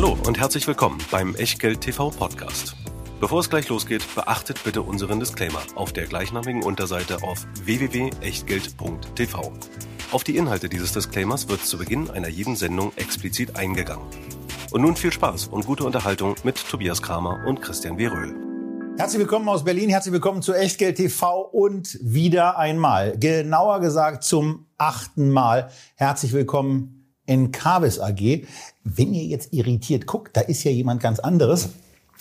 [0.00, 2.76] Hallo und herzlich willkommen beim Echtgeld TV Podcast.
[3.18, 9.52] Bevor es gleich losgeht, beachtet bitte unseren Disclaimer auf der gleichnamigen Unterseite auf www.echtgeld.tv.
[10.12, 14.06] Auf die Inhalte dieses Disclaimers wird zu Beginn einer jeden Sendung explizit eingegangen.
[14.70, 18.36] Und nun viel Spaß und gute Unterhaltung mit Tobias Kramer und Christian Weröhl.
[18.98, 24.66] Herzlich willkommen aus Berlin, herzlich willkommen zu Echtgeld TV und wieder einmal, genauer gesagt zum
[24.76, 26.97] achten Mal, herzlich willkommen
[27.28, 28.46] in Carvis AG.
[28.84, 31.68] Wenn ihr jetzt irritiert guckt, da ist ja jemand ganz anderes.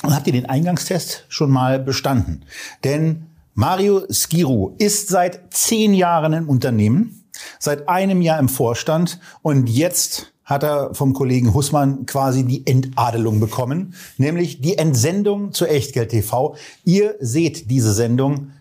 [0.03, 2.45] Und habt ihr den Eingangstest schon mal bestanden?
[2.83, 7.23] Denn Mario Skiru ist seit zehn Jahren im Unternehmen,
[7.57, 13.39] seit einem Jahr im Vorstand und jetzt hat er vom Kollegen Hussmann quasi die Entadelung
[13.39, 16.55] bekommen, nämlich die Entsendung zu Echtgeld TV.
[16.85, 18.51] Ihr seht diese Sendung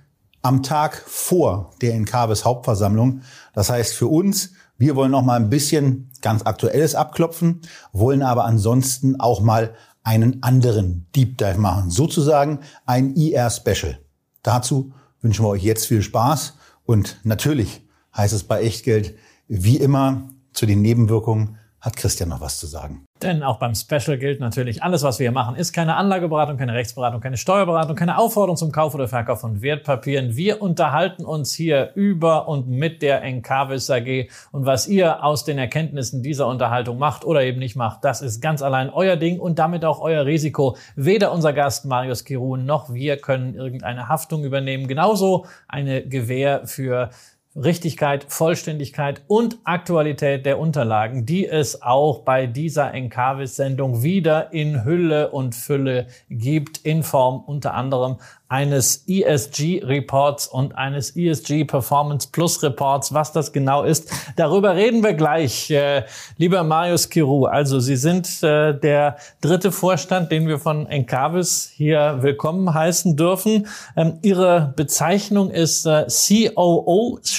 [0.42, 3.20] am Tag vor der Inkabes Hauptversammlung.
[3.52, 7.62] Das heißt für uns, wir wollen noch mal ein bisschen ganz Aktuelles abklopfen,
[7.92, 13.98] wollen aber ansonsten auch mal einen anderen Deep Dive machen, sozusagen ein IR-Special.
[14.42, 17.82] Dazu wünschen wir euch jetzt viel Spaß und natürlich
[18.16, 19.16] heißt es bei Echtgeld
[19.48, 23.05] wie immer zu den Nebenwirkungen hat Christian noch was zu sagen.
[23.22, 26.74] Denn auch beim Special gilt natürlich, alles, was wir hier machen, ist keine Anlageberatung, keine
[26.74, 30.36] Rechtsberatung, keine Steuerberatung, keine Aufforderung zum Kauf oder Verkauf von Wertpapieren.
[30.36, 34.28] Wir unterhalten uns hier über und mit der Encarvis AG.
[34.52, 38.42] Und was ihr aus den Erkenntnissen dieser Unterhaltung macht oder eben nicht macht, das ist
[38.42, 40.76] ganz allein euer Ding und damit auch euer Risiko.
[40.94, 44.88] Weder unser Gast Marius Kirun noch wir können irgendeine Haftung übernehmen.
[44.88, 47.08] Genauso eine Gewähr für
[47.56, 55.30] Richtigkeit, Vollständigkeit und Aktualität der Unterlagen, die es auch bei dieser Encarvis-Sendung wieder in Hülle
[55.30, 58.16] und Fülle gibt, in Form unter anderem
[58.48, 63.12] eines ESG-Reports und eines ESG Performance Plus Reports.
[63.12, 65.68] Was das genau ist, darüber reden wir gleich.
[65.70, 66.04] Äh,
[66.36, 72.18] lieber Marius Kiru, also Sie sind äh, der dritte Vorstand, den wir von Encarvis hier
[72.20, 73.66] willkommen heißen dürfen.
[73.96, 76.08] Ähm, Ihre Bezeichnung ist äh,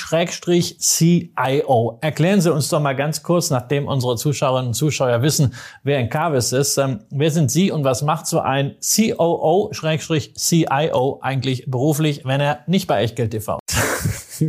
[0.09, 1.97] COO-CIO.
[2.01, 5.53] Erklären Sie uns doch mal ganz kurz, nachdem unsere Zuschauerinnen und Zuschauer wissen,
[5.83, 6.77] wer Encarvis ist.
[6.77, 10.33] Ähm, wer sind Sie und was macht so ein COO-CIO?
[10.37, 13.77] CIO eigentlich beruflich, wenn er nicht bei Echtgeld TV ist?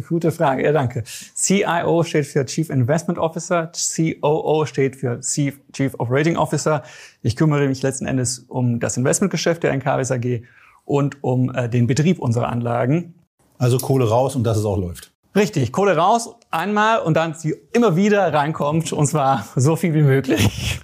[0.09, 1.03] Gute Frage, ja danke.
[1.35, 6.83] CIO steht für Chief Investment Officer, COO steht für Chief, Chief Operating Officer.
[7.23, 10.43] Ich kümmere mich letzten Endes um das Investmentgeschäft der NKWS AG
[10.85, 13.15] und um äh, den Betrieb unserer Anlagen.
[13.59, 15.13] Also Kohle raus und dass es auch läuft.
[15.38, 20.03] Richtig, Kohle raus einmal und dann sie immer wieder reinkommt und zwar so viel wie
[20.03, 20.81] möglich.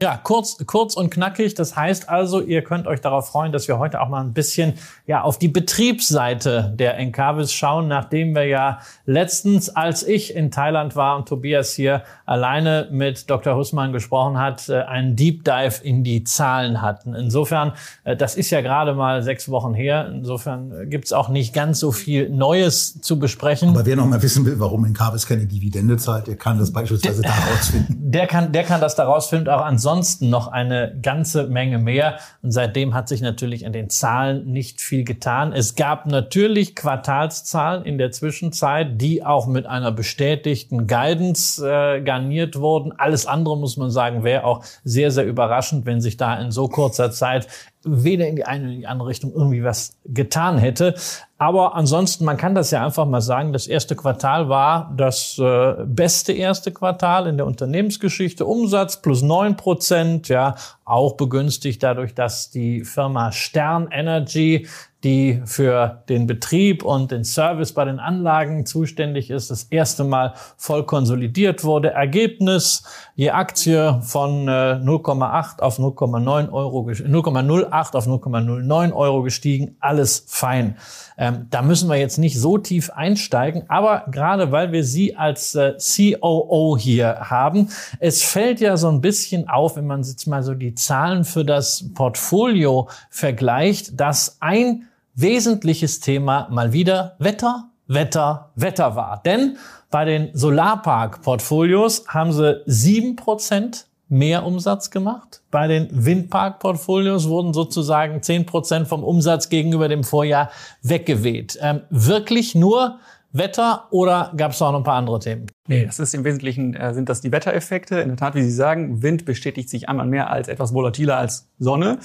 [0.00, 1.54] Ja, kurz, kurz und knackig.
[1.54, 4.74] Das heißt also, ihr könnt euch darauf freuen, dass wir heute auch mal ein bisschen
[5.06, 10.96] ja auf die Betriebsseite der Encarvis schauen, nachdem wir ja letztens, als ich in Thailand
[10.96, 13.54] war und Tobias hier alleine mit Dr.
[13.54, 17.14] Hussmann gesprochen hat, äh, einen Deep Dive in die Zahlen hatten.
[17.14, 20.10] Insofern, äh, das ist ja gerade mal sechs Wochen her.
[20.12, 23.68] Insofern gibt's auch nicht ganz so viel Neues zu besprechen.
[23.68, 27.22] Aber wer noch mal wissen will, warum Encarvis keine Dividende zahlt, der kann das beispielsweise
[27.22, 28.10] da rausfinden.
[28.10, 32.18] Der kann, der kann das da rausfinden auch ansonsten noch eine ganze Menge mehr.
[32.42, 35.52] Und seitdem hat sich natürlich an den Zahlen nicht viel getan.
[35.52, 42.58] Es gab natürlich Quartalszahlen in der Zwischenzeit, die auch mit einer bestätigten Guidance äh, garniert
[42.58, 42.92] wurden.
[42.92, 46.68] Alles andere, muss man sagen, wäre auch sehr, sehr überraschend, wenn sich da in so
[46.68, 47.46] kurzer Zeit
[47.84, 50.94] weder in die eine oder in die andere Richtung irgendwie was getan hätte.
[51.38, 55.74] Aber ansonsten, man kann das ja einfach mal sagen, das erste Quartal war das äh,
[55.84, 58.46] beste erste Quartal in der Unternehmensgeschichte.
[58.46, 60.54] Umsatz plus neun Prozent, ja,
[60.92, 64.66] auch begünstigt dadurch, dass die Firma Stern Energy
[65.04, 70.34] die für den Betrieb und den Service bei den Anlagen zuständig ist, das erste Mal
[70.56, 71.90] voll konsolidiert wurde.
[71.90, 72.84] Ergebnis,
[73.16, 80.76] je Aktie von 0,8 äh, auf 0,9 Euro, 0,08 auf 0,09 Euro gestiegen, alles fein.
[81.18, 85.54] Ähm, da müssen wir jetzt nicht so tief einsteigen, aber gerade weil wir Sie als
[85.54, 90.42] äh, COO hier haben, es fällt ja so ein bisschen auf, wenn man jetzt mal
[90.42, 98.50] so die Zahlen für das Portfolio vergleicht, dass ein wesentliches Thema mal wieder Wetter, Wetter,
[98.54, 99.20] Wetter war.
[99.24, 99.56] Denn
[99.90, 105.40] bei den Solarpark-Portfolios haben sie sieben Prozent mehr Umsatz gemacht.
[105.50, 110.50] Bei den Windpark-Portfolios wurden sozusagen zehn Prozent vom Umsatz gegenüber dem Vorjahr
[110.82, 111.58] weggeweht.
[111.62, 112.98] Ähm, wirklich nur
[113.32, 115.46] Wetter oder gab es noch ein paar andere Themen?
[115.66, 118.00] Nee, das ist im Wesentlichen äh, sind das die Wettereffekte.
[118.00, 121.48] In der Tat, wie Sie sagen, Wind bestätigt sich einmal mehr als etwas volatiler als
[121.58, 121.98] Sonne.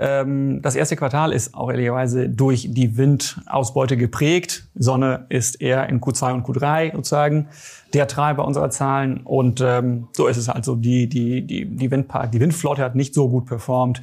[0.00, 4.68] Ähm, das erste Quartal ist auch ehrlicherweise durch die Windausbeute geprägt.
[4.74, 7.48] Sonne ist eher in Q2 und Q3 sozusagen
[7.94, 9.20] der Treiber unserer Zahlen.
[9.24, 10.76] Und ähm, so ist es also.
[10.76, 14.00] Die, die, die, die Windpark, die Windflotte hat nicht so gut performt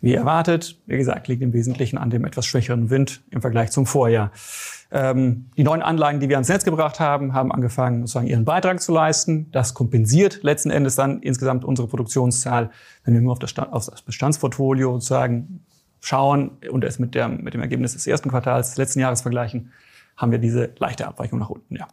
[0.00, 0.78] wie erwartet.
[0.86, 4.32] Wie gesagt, liegt im Wesentlichen an dem etwas schwächeren Wind im Vergleich zum Vorjahr.
[4.96, 8.80] Ähm, die neuen Anlagen, die wir ans Netz gebracht haben, haben angefangen, sozusagen ihren Beitrag
[8.80, 9.50] zu leisten.
[9.50, 12.70] Das kompensiert letzten Endes dann insgesamt unsere Produktionszahl,
[13.02, 15.64] wenn wir nur auf das, auf das Bestandsportfolio sozusagen
[15.98, 19.72] schauen und es mit, der, mit dem Ergebnis des ersten Quartals letzten Jahres vergleichen,
[20.16, 21.74] haben wir diese leichte Abweichung nach unten.
[21.74, 21.88] Ja.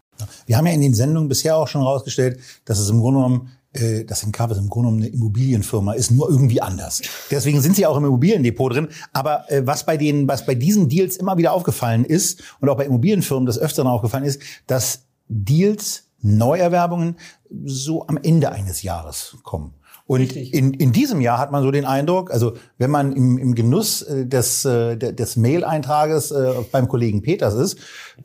[0.45, 3.51] Wir haben ja in den Sendungen bisher auch schon herausgestellt, dass es im Grunde genommen
[3.73, 7.01] äh, dass Encarvis im Grunde genommen eine Immobilienfirma ist, nur irgendwie anders.
[7.29, 8.89] Deswegen sind sie auch im Immobiliendepot drin.
[9.13, 12.75] Aber äh, was bei den, was bei diesen Deals immer wieder aufgefallen ist und auch
[12.75, 17.15] bei Immobilienfirmen des Öfteren aufgefallen ist, dass Deals, Neuerwerbungen
[17.63, 19.73] so am Ende eines Jahres kommen.
[20.06, 23.56] Und in, in diesem Jahr hat man so den Eindruck, also wenn man im, im
[23.56, 26.33] Genuss äh, des, äh, des Mail-Eintrages
[26.73, 27.77] beim Kollegen Peters ist,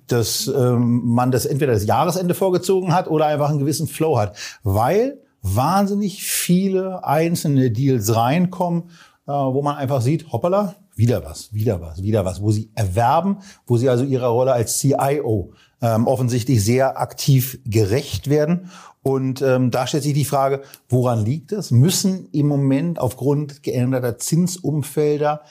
[0.08, 4.36] dass ähm, man das entweder das Jahresende vorgezogen hat oder einfach einen gewissen Flow hat.
[4.64, 5.20] Weil
[5.54, 8.90] wahnsinnig viele einzelne Deals reinkommen,
[9.26, 13.38] äh, wo man einfach sieht, hoppala, wieder was, wieder was, wieder was, wo sie erwerben,
[13.66, 15.52] wo sie also ihrer Rolle als CIO
[15.82, 18.70] ähm, offensichtlich sehr aktiv gerecht werden.
[19.02, 21.70] Und ähm, da stellt sich die Frage, woran liegt es?
[21.70, 25.42] Müssen im Moment aufgrund geänderter Zinsumfelder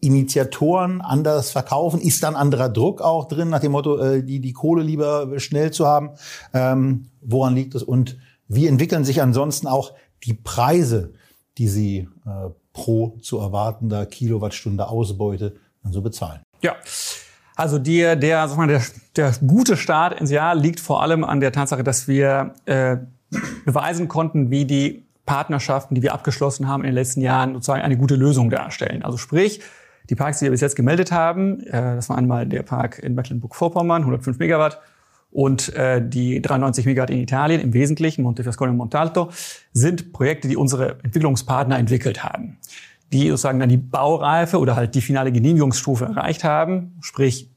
[0.00, 2.00] Initiatoren anders verkaufen?
[2.00, 5.70] Ist dann anderer Druck auch drin, nach dem Motto, äh, die, die Kohle lieber schnell
[5.70, 6.10] zu haben?
[6.52, 7.82] Ähm, woran liegt es?
[7.82, 8.18] Und
[8.48, 11.12] wie entwickeln sich ansonsten auch die Preise,
[11.58, 16.40] die Sie äh, pro zu erwartender Kilowattstunde Ausbeute dann so bezahlen?
[16.62, 16.76] Ja.
[17.56, 18.82] Also die, der, sag mal, der,
[19.16, 22.98] der gute Start ins Jahr liegt vor allem an der Tatsache, dass wir äh,
[23.64, 27.96] beweisen konnten, wie die Partnerschaften, die wir abgeschlossen haben in den letzten Jahren, sozusagen eine
[27.96, 29.02] gute Lösung darstellen.
[29.02, 29.60] Also sprich,
[30.08, 33.14] die Parks, die wir bis jetzt gemeldet haben, äh, das war einmal der Park in
[33.14, 34.80] Mecklenburg-Vorpommern, 105 Megawatt,
[35.30, 39.30] und äh, die 93 Megawatt in Italien im Wesentlichen, Montefascone und Montalto,
[39.72, 42.58] sind Projekte, die unsere Entwicklungspartner entwickelt haben,
[43.12, 47.50] die sozusagen dann die Baureife oder halt die finale Genehmigungsstufe erreicht haben, sprich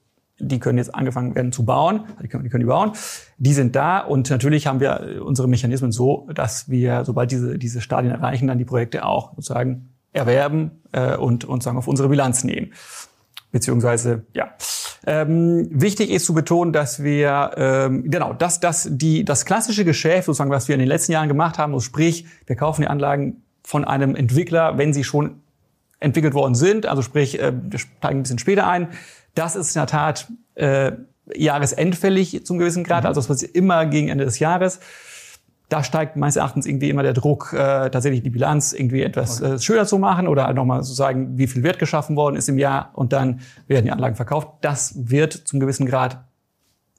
[0.44, 2.94] die können jetzt angefangen werden zu bauen, die können, die können die bauen.
[3.38, 7.82] Die sind da und natürlich haben wir unsere Mechanismen so, dass wir, sobald diese, diese
[7.82, 12.44] Stadien erreichen, dann die Projekte auch sozusagen erwerben äh, und, und sagen auf unsere Bilanz
[12.44, 12.74] nehmen.
[13.52, 14.50] Beziehungsweise, ja.
[15.08, 20.26] Ähm, wichtig ist zu betonen, dass wir ähm, genau dass das die das klassische Geschäft
[20.26, 23.42] sozusagen, was wir in den letzten Jahren gemacht haben, also sprich, wir kaufen die Anlagen
[23.64, 25.42] von einem Entwickler, wenn sie schon
[26.00, 28.90] entwickelt worden sind, also sprich, äh, wir steigen ein bisschen später ein.
[29.34, 30.92] Das ist in der Tat äh,
[31.34, 33.08] jahresendfällig zum gewissen Grad, mhm.
[33.08, 34.80] also das passiert immer gegen Ende des Jahres
[35.72, 39.58] da steigt meines Erachtens irgendwie immer der Druck, äh, tatsächlich die Bilanz irgendwie etwas äh,
[39.58, 42.58] schöner zu machen oder halt nochmal zu sagen, wie viel Wert geschaffen worden ist im
[42.58, 44.50] Jahr und dann werden die Anlagen verkauft.
[44.60, 46.26] Das wird zum gewissen Grad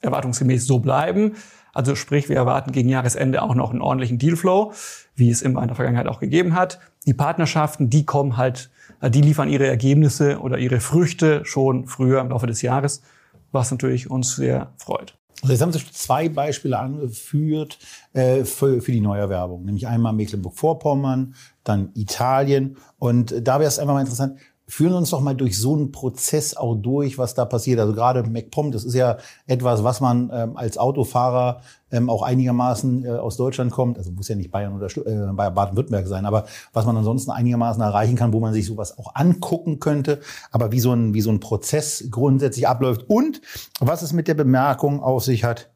[0.00, 1.34] erwartungsgemäß so bleiben.
[1.74, 4.72] Also sprich, wir erwarten gegen Jahresende auch noch einen ordentlichen Dealflow,
[5.14, 6.80] wie es immer in der Vergangenheit auch gegeben hat.
[7.04, 8.70] Die Partnerschaften, die kommen halt,
[9.02, 13.02] äh, die liefern ihre Ergebnisse oder ihre Früchte schon früher im Laufe des Jahres,
[13.50, 15.18] was natürlich uns sehr freut.
[15.42, 17.78] Also jetzt haben Sie zwei Beispiele angeführt
[18.12, 21.34] äh, für, für die Neuerwerbung, nämlich einmal Mecklenburg-Vorpommern,
[21.64, 22.76] dann Italien.
[22.98, 24.38] Und da wäre es einfach mal interessant,
[24.72, 27.78] führen uns doch mal durch so einen Prozess auch durch, was da passiert.
[27.78, 31.60] Also gerade MacPom, das ist ja etwas, was man ähm, als Autofahrer
[31.90, 36.06] ähm, auch einigermaßen äh, aus Deutschland kommt, also muss ja nicht Bayern oder äh, Baden-Württemberg
[36.06, 40.20] sein, aber was man ansonsten einigermaßen erreichen kann, wo man sich sowas auch angucken könnte,
[40.50, 43.42] aber wie so ein, wie so ein Prozess grundsätzlich abläuft und
[43.78, 45.70] was es mit der Bemerkung auf sich hat,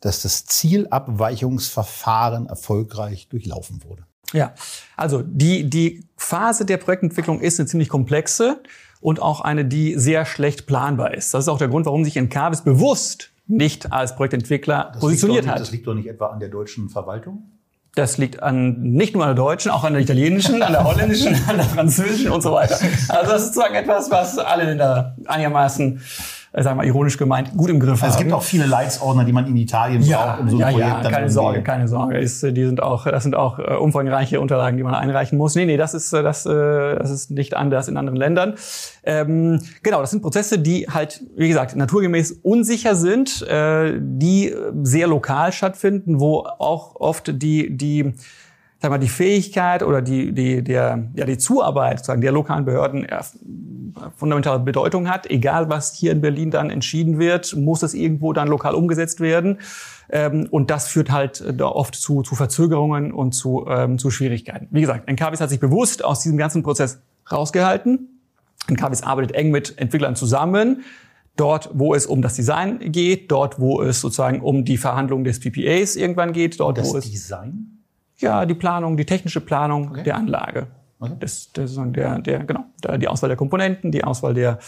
[0.00, 4.09] dass das Zielabweichungsverfahren erfolgreich durchlaufen wurde.
[4.32, 4.54] Ja,
[4.96, 8.62] also die, die Phase der Projektentwicklung ist eine ziemlich komplexe
[9.00, 11.34] und auch eine, die sehr schlecht planbar ist.
[11.34, 15.52] Das ist auch der Grund, warum sich Encarvis bewusst nicht als Projektentwickler das positioniert nicht,
[15.52, 15.60] hat.
[15.60, 17.50] Das liegt doch nicht etwa an der deutschen Verwaltung?
[17.96, 21.34] Das liegt an, nicht nur an der deutschen, auch an der italienischen, an der holländischen,
[21.48, 22.78] an der französischen und so weiter.
[23.08, 26.00] Also das ist sozusagen etwas, was alle Länder einigermaßen
[26.52, 29.32] äh, sagen wir ironisch gemeint, gut im Griff also Es gibt auch viele Leitsordner, die
[29.32, 31.88] man in Italien ja, braucht, um so ein ja, Projekt ja, dann keine Sorge, keine
[31.88, 32.18] Sorge.
[32.18, 35.54] Ist, die sind auch, das sind auch äh, umfangreiche Unterlagen, die man einreichen muss.
[35.54, 36.50] Nee, nee, das ist, äh, das, äh,
[36.96, 38.54] das ist nicht anders in anderen Ländern.
[39.04, 45.06] Ähm, genau, das sind Prozesse, die halt, wie gesagt, naturgemäß unsicher sind, äh, die sehr
[45.06, 48.14] lokal stattfinden, wo auch oft die, die
[48.80, 53.06] sag mal, die Fähigkeit oder die, die, der, ja, die Zuarbeit sozusagen der lokalen Behörden
[54.16, 55.28] fundamentale Bedeutung hat.
[55.28, 59.58] Egal, was hier in Berlin dann entschieden wird, muss es irgendwo dann lokal umgesetzt werden.
[60.08, 64.68] Ähm, und das führt halt da oft zu, zu Verzögerungen und zu, ähm, zu Schwierigkeiten.
[64.70, 68.22] Wie gesagt, Encarvis hat sich bewusst aus diesem ganzen Prozess rausgehalten.
[68.66, 70.82] Encarvis arbeitet eng mit Entwicklern zusammen.
[71.36, 75.40] Dort, wo es um das Design geht, dort, wo es sozusagen um die Verhandlung des
[75.40, 77.79] PPAs irgendwann geht, dort, Das wo es Design?
[78.20, 80.02] Ja die Planung, die technische Planung Okay.
[80.04, 80.66] der Anlage.
[80.98, 81.16] Okay.
[81.18, 82.64] Das, das ist der, der, genau,
[82.98, 84.58] die Auswahl der Komponenten, die Auswahl der,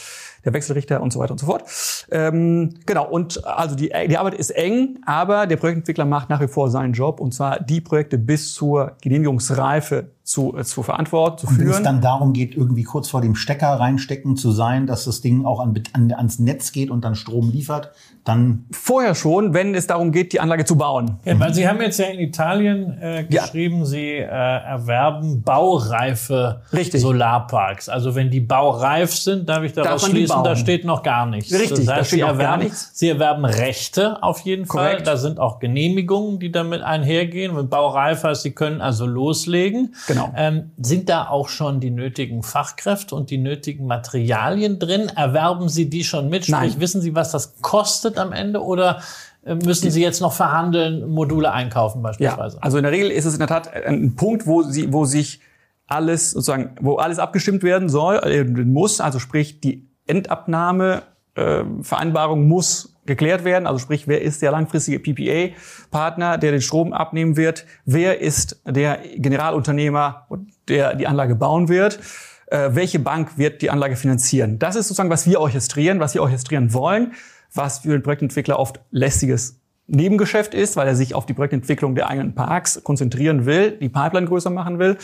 [0.44, 1.62] der Wechselrichter und so weiter und so fort.
[2.11, 6.49] Ähm, genau, und also die, die Arbeit ist eng, aber der Projektentwickler macht nach wie
[6.49, 11.46] vor seinen Job und zwar die Projekte bis zur Genehmigungsreife zu, äh, zu verantworten, zu
[11.49, 11.84] Und wenn es führen.
[11.84, 15.61] dann darum geht, irgendwie kurz vor dem Stecker reinstecken zu sein, dass das Ding auch
[15.61, 17.90] an, an, ans Netz geht und dann Strom liefert,
[18.25, 21.18] dann Vorher schon, wenn es darum geht, die Anlage zu bauen.
[21.25, 23.42] Ja, weil Sie haben jetzt ja in Italien äh, Ja.
[23.42, 27.00] geschrieben, Sie äh, erwerben baureife Richtig.
[27.00, 27.88] Solarparks.
[27.88, 31.26] Also wenn die baureif sind, darf ich daraus Darf man schließen, da steht noch gar
[31.26, 31.52] nichts.
[31.52, 32.90] Richtig, das da heißt, steht Sie erwerben, nichts.
[32.94, 34.90] Sie erwerben Rechte auf jeden Fall.
[34.90, 35.06] Korrekt.
[35.06, 37.56] Da sind auch Genehmigungen, die damit einhergehen.
[37.56, 39.94] Wenn baureif heißt, Sie können also loslegen.
[40.06, 40.32] Genau.
[40.36, 45.10] Ähm, sind da auch schon die nötigen Fachkräfte und die nötigen Materialien drin?
[45.14, 46.44] Erwerben Sie die schon mit?
[46.44, 46.80] Sprich, Nein.
[46.80, 48.62] wissen Sie, was das kostet am Ende?
[48.62, 49.00] Oder
[49.44, 52.62] äh, müssen Sie jetzt noch verhandeln, Module einkaufen Ja, beispielsweise?
[52.62, 55.40] also in der Regel ist es in der Tat ein Punkt, wo sie, wo sich
[55.86, 61.02] alles sozusagen, wo alles abgestimmt werden soll, äh, muss, also sprich die Endabnahme
[61.35, 63.66] äh, Vereinbarung muss geklärt werden.
[63.66, 67.66] Also sprich, wer ist der langfristige PPA-Partner, der den Strom abnehmen wird?
[67.85, 70.28] Wer ist der Generalunternehmer,
[70.68, 71.99] der die Anlage bauen wird?
[72.47, 74.59] Äh, welche Bank wird die Anlage finanzieren?
[74.59, 77.12] Das ist sozusagen, was wir orchestrieren, was wir orchestrieren wollen,
[77.54, 82.09] was für den Projektentwickler oft lästiges Nebengeschäft ist, weil er sich auf die Projektentwicklung der
[82.09, 84.97] eigenen Parks konzentrieren will, die Pipeline größer machen will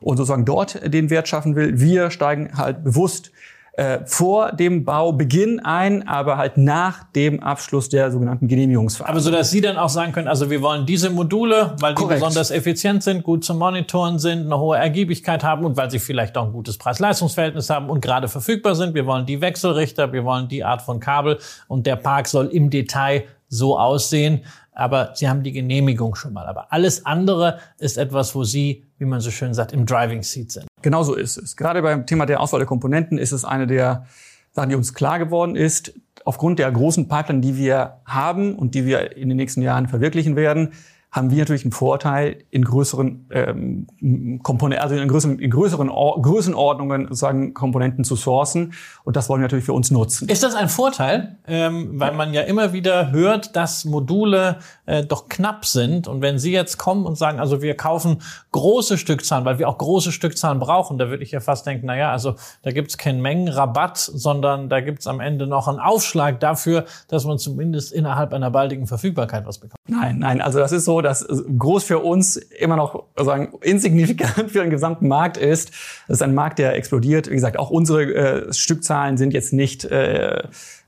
[0.00, 1.80] und sozusagen dort den Wert schaffen will.
[1.80, 3.32] Wir steigen halt bewusst
[3.76, 9.08] äh, vor dem Baubeginn ein, aber halt nach dem Abschluss der sogenannten Genehmigungsphase.
[9.08, 12.00] Aber so, dass Sie dann auch sagen können, also wir wollen diese Module, weil die
[12.00, 12.20] Korrekt.
[12.20, 16.38] besonders effizient sind, gut zum Monitoren sind, eine hohe Ergiebigkeit haben und weil sie vielleicht
[16.38, 18.94] auch ein gutes Preis-Leistungs-Verhältnis haben und gerade verfügbar sind.
[18.94, 22.70] Wir wollen die Wechselrichter, wir wollen die Art von Kabel und der Park soll im
[22.70, 24.42] Detail so aussehen.
[24.72, 26.46] Aber Sie haben die Genehmigung schon mal.
[26.46, 30.52] Aber alles andere ist etwas, wo Sie, wie man so schön sagt, im Driving Seat
[30.52, 30.66] sind.
[30.86, 31.56] Genau so ist es.
[31.56, 34.06] Gerade beim Thema der Auswahl der Komponenten ist es eine der
[34.52, 35.92] Sachen, die uns klar geworden ist.
[36.24, 40.36] Aufgrund der großen Pipeline, die wir haben und die wir in den nächsten Jahren verwirklichen
[40.36, 40.74] werden,
[41.16, 46.20] haben wir natürlich einen Vorteil in größeren ähm, Komponenten, also in größeren, in größeren Or
[46.20, 48.74] Größenordnungen sozusagen Komponenten zu sourcen.
[49.04, 50.28] Und das wollen wir natürlich für uns nutzen.
[50.28, 55.28] Ist das ein Vorteil, ähm, weil man ja immer wieder hört, dass Module äh, doch
[55.28, 58.18] knapp sind und wenn Sie jetzt kommen und sagen, also wir kaufen
[58.52, 61.96] große Stückzahlen, weil wir auch große Stückzahlen brauchen, da würde ich ja fast denken, na
[61.96, 66.84] ja, also da gibt's keinen Mengenrabatt, sondern da gibt's am Ende noch einen Aufschlag dafür,
[67.08, 69.80] dass man zumindest innerhalb einer baldigen Verfügbarkeit was bekommt.
[69.88, 74.60] Nein, nein, also das ist so, dass groß für uns immer noch sagen insignifikant für
[74.60, 75.70] den gesamten Markt ist.
[76.08, 77.30] Das ist ein Markt, der explodiert.
[77.30, 80.42] Wie gesagt, auch unsere äh, Stückzahlen sind jetzt nicht äh,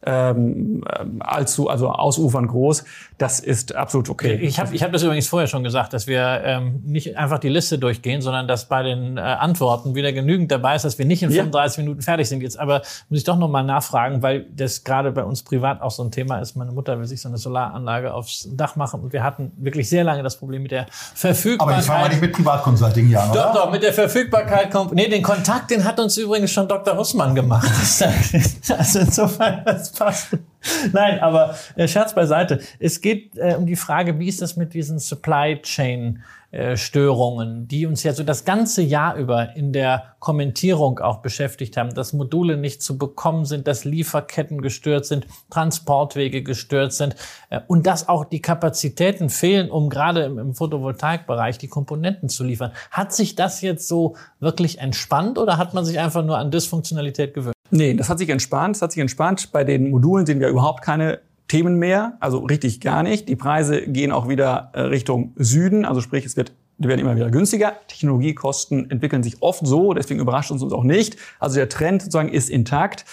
[0.04, 2.84] ähm, ähm, allzu, also ausufern groß.
[3.18, 4.34] Das ist absolut okay.
[4.34, 7.48] Ich habe ich hab das übrigens vorher schon gesagt, dass wir ähm, nicht einfach die
[7.48, 11.24] Liste durchgehen, sondern dass bei den äh, Antworten wieder genügend dabei ist, dass wir nicht
[11.24, 11.42] in Ja.
[11.42, 12.42] 35 Minuten fertig sind.
[12.42, 15.90] Jetzt aber muss ich doch noch mal nachfragen, weil das gerade bei uns privat auch
[15.90, 16.54] so ein Thema ist.
[16.54, 20.04] Meine Mutter will sich so eine Solaranlage aufs Dach machen und wir hatten wirklich sehr
[20.04, 21.74] lange das Problem mit der Verfügbarkeit.
[21.74, 23.52] Aber die fangen wir nicht mit Privatconsulting hier an, Doch, oder?
[23.64, 24.92] doch, mit der Verfügbarkeit kommt.
[24.92, 26.96] Nee, den Kontakt, den hat uns übrigens schon Dr.
[26.96, 27.68] Hussmann gemacht.
[28.78, 30.28] also insofern, das passt.
[30.92, 32.60] Nein, aber äh, Scherz beiseite.
[32.78, 37.68] Es geht äh, um die Frage, wie ist das mit diesen Supply Chain äh, Störungen,
[37.68, 42.14] die uns ja so das ganze Jahr über in der Kommentierung auch beschäftigt haben, dass
[42.14, 47.16] Module nicht zu bekommen sind, dass Lieferketten gestört sind, Transportwege gestört sind
[47.50, 52.44] äh, und dass auch die Kapazitäten fehlen, um gerade im, im Photovoltaikbereich die Komponenten zu
[52.44, 52.72] liefern.
[52.90, 57.34] Hat sich das jetzt so wirklich entspannt oder hat man sich einfach nur an Dysfunktionalität
[57.34, 57.57] gewöhnt?
[57.70, 58.76] Nee, das hat sich entspannt.
[58.76, 59.50] Das hat sich entspannt.
[59.52, 63.28] Bei den Modulen sehen wir überhaupt keine Themen mehr, also richtig gar nicht.
[63.28, 67.16] Die Preise gehen auch wieder äh, Richtung Süden, also sprich, es wird die werden immer
[67.16, 67.72] wieder günstiger.
[67.88, 71.16] Technologiekosten entwickeln sich oft so, deswegen überrascht uns uns auch nicht.
[71.40, 73.04] Also der Trend sozusagen ist intakt.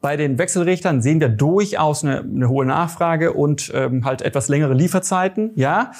[0.00, 4.74] Bei den Wechselrichtern sehen wir durchaus eine, eine hohe Nachfrage und ähm, halt etwas längere
[4.74, 5.50] Lieferzeiten.
[5.54, 5.92] Ja,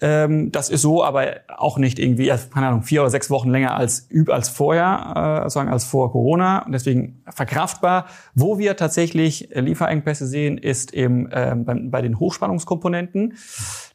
[0.00, 3.74] ähm, das ist so, aber auch nicht irgendwie, keine Ahnung, vier oder sechs Wochen länger
[3.76, 6.64] als als vorher, äh, sagen als vor Corona.
[6.64, 8.06] Und deswegen verkraftbar.
[8.34, 13.34] Wo wir tatsächlich Lieferengpässe sehen, ist eben ähm, bei, bei den Hochspannungskomponenten.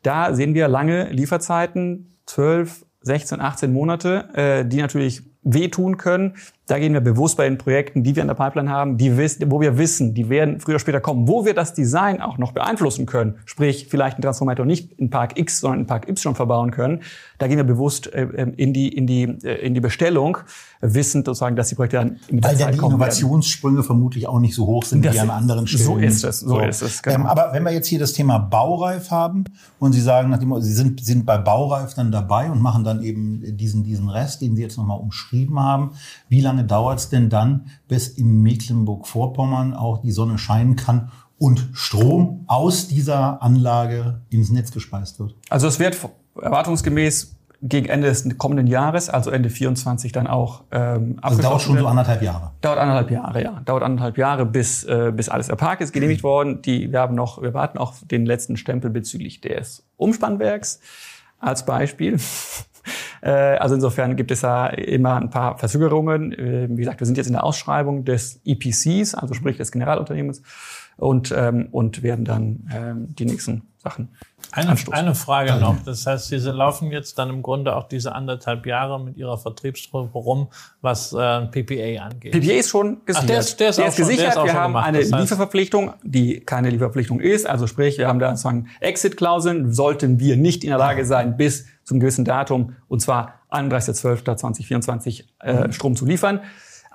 [0.04, 6.36] Da sehen wir lange Lieferzeiten, 12, 16, 18 Monate, äh, die natürlich wehtun können.
[6.68, 9.52] Da gehen wir bewusst bei den Projekten, die wir in der Pipeline haben, die wissen,
[9.52, 12.54] wo wir wissen, die werden früher oder später kommen, wo wir das Design auch noch
[12.54, 16.72] beeinflussen können, sprich vielleicht einen Transformator nicht in Park X, sondern in Park Y verbauen
[16.72, 17.02] können.
[17.38, 18.24] Da gehen wir bewusst äh,
[18.58, 20.38] in die in die äh, in die Bestellung,
[20.82, 23.86] wissend sozusagen, dass die Projekte dann mit Weil der Zeit die Innovationssprünge werden.
[23.86, 25.84] vermutlich auch nicht so hoch sind das wie an anderen Stellen.
[25.84, 26.60] So ist es, so, so.
[26.60, 27.04] ist es.
[27.04, 27.16] Genau.
[27.16, 29.44] Ähm, aber wenn wir jetzt hier das Thema Baureif haben
[29.80, 33.58] und Sie sagen, nachdem Sie sind sind bei Baureif dann dabei und machen dann eben
[33.58, 35.92] diesen diesen Rest, den Sie jetzt nochmal umschrieben haben,
[36.30, 41.70] wie lange dauert es denn dann, bis in Mecklenburg-Vorpommern auch die Sonne scheinen kann und
[41.74, 45.36] Strom aus dieser Anlage ins Netz gespeist wird?
[45.50, 45.98] Also es wird
[46.42, 51.78] erwartungsgemäß gegen Ende des kommenden Jahres, also Ende 24 dann auch ähm, Also dauert schon
[51.78, 52.52] so anderthalb Jahre.
[52.62, 53.62] Dauert anderthalb Jahre, ja.
[53.66, 56.28] Dauert anderthalb Jahre, bis äh, bis alles der Park ist genehmigt mhm.
[56.28, 56.62] worden.
[56.62, 60.80] Die wir haben noch, wir warten auf den letzten Stempel bezüglich des Umspannwerks
[61.40, 62.20] als Beispiel.
[63.22, 66.32] Äh, also insofern gibt es da immer ein paar Verzögerungen.
[66.34, 70.42] Äh, wie gesagt, wir sind jetzt in der Ausschreibung des EPCs, also sprich des Generalunternehmens,
[70.98, 74.10] und, ähm, und werden dann ähm, die nächsten Sachen
[74.52, 75.64] eine, eine Frage Danke.
[75.64, 75.84] noch.
[75.84, 80.18] Das heißt, Sie laufen jetzt dann im Grunde auch diese anderthalb Jahre mit Ihrer Vertriebsgruppe
[80.18, 80.50] rum,
[80.82, 82.32] was äh, PPA angeht.
[82.32, 83.24] PPA ist schon gesichert.
[83.24, 84.36] Ach, der ist, der ist, der ist schon, gesichert.
[84.36, 84.88] Ist wir haben gemacht.
[84.88, 87.48] eine das heißt, Lieferverpflichtung, die keine Lieferverpflichtung ist.
[87.48, 89.74] Also sprich, wir haben da sozusagen Exit-Klauseln.
[89.74, 95.72] Sollten wir nicht in der Lage sein, bis zum gewissen Datum, und zwar 31.12.2024, äh,
[95.72, 96.42] Strom zu liefern,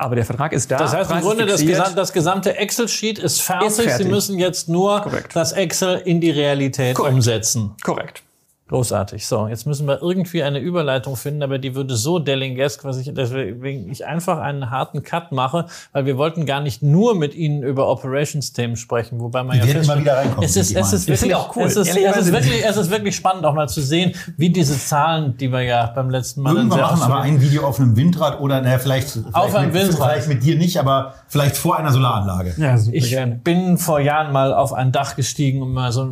[0.01, 0.79] aber der Vertrag ist da.
[0.79, 3.69] Das heißt im Grunde, das, gesam das gesamte Excel-Sheet ist fertig.
[3.69, 4.07] ist fertig.
[4.07, 5.37] Sie müssen jetzt nur Korrekt.
[5.37, 7.15] das Excel in die Realität Korrekt.
[7.15, 7.75] umsetzen.
[7.83, 8.23] Korrekt.
[8.71, 9.27] Großartig.
[9.27, 13.13] So, jetzt müssen wir irgendwie eine Überleitung finden, aber die würde so Dellingesk, was ich,
[13.13, 17.65] deswegen ich einfach einen harten Cut mache, weil wir wollten gar nicht nur mit Ihnen
[17.65, 20.45] über Operations-Themen sprechen, wobei man die ja immer wieder reinkommen.
[20.45, 21.65] Es ist, es ist wirklich, auch cool.
[21.65, 24.79] es ist, es ist wirklich, es ist wirklich spannend, auch mal zu sehen, wie diese
[24.79, 28.39] Zahlen, die wir ja beim letzten Mal Irgendwann machen aber ein Video auf einem Windrad
[28.39, 29.97] oder, naja, vielleicht, vielleicht, auf einem mit, Windrad.
[29.97, 32.55] vielleicht mit dir nicht, aber vielleicht vor einer Solaranlage.
[32.57, 33.41] Ja, super ich gerne.
[33.43, 36.09] bin vor Jahren mal auf ein Dach gestiegen, um mal so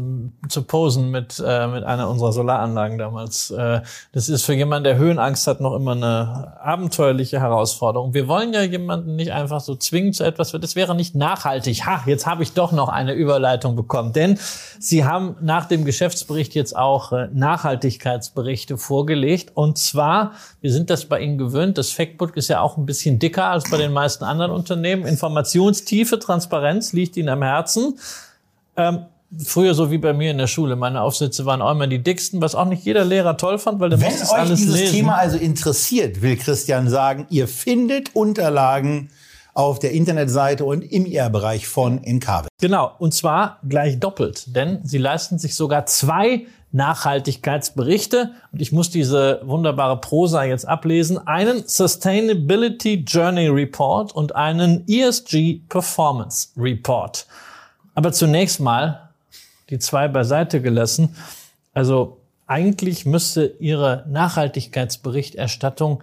[0.48, 3.50] zu posen mit, äh, mit einer unserer Solaranlagen damals damals.
[3.50, 8.14] Äh, das ist für jemanden, der Höhenangst hat, noch immer eine abenteuerliche Herausforderung.
[8.14, 11.86] Wir wollen ja jemanden nicht einfach so zwingen zu etwas, das wäre nicht nachhaltig.
[11.86, 14.12] Ha, jetzt habe ich doch noch eine Überleitung bekommen.
[14.12, 14.38] Denn
[14.78, 19.52] Sie haben nach dem Geschäftsbericht jetzt auch äh, Nachhaltigkeitsberichte vorgelegt.
[19.54, 23.18] Und zwar, wir sind das bei Ihnen gewöhnt, das Factbook ist ja auch ein bisschen
[23.18, 25.06] dicker als bei den meisten anderen Unternehmen.
[25.06, 27.98] Informationstiefe, Transparenz liegt Ihnen am Herzen.
[28.76, 29.06] Ähm,
[29.44, 30.76] früher so wie bei mir in der Schule.
[30.76, 33.90] Meine Aufsätze waren auch immer die dicksten, was auch nicht jeder Lehrer toll fand, weil
[33.90, 34.94] der Wenn euch alles dieses lesen.
[34.94, 39.10] Thema also interessiert, will Christian sagen, ihr findet Unterlagen
[39.54, 42.48] auf der Internetseite und im IR-Bereich von Encarve.
[42.60, 48.90] Genau, und zwar gleich doppelt, denn sie leisten sich sogar zwei Nachhaltigkeitsberichte und ich muss
[48.90, 51.18] diese wunderbare Prosa jetzt ablesen.
[51.26, 57.26] Einen Sustainability Journey Report und einen ESG Performance Report.
[57.94, 59.07] Aber zunächst mal
[59.70, 61.16] die zwei beiseite gelassen.
[61.72, 66.02] Also eigentlich müsste Ihre Nachhaltigkeitsberichterstattung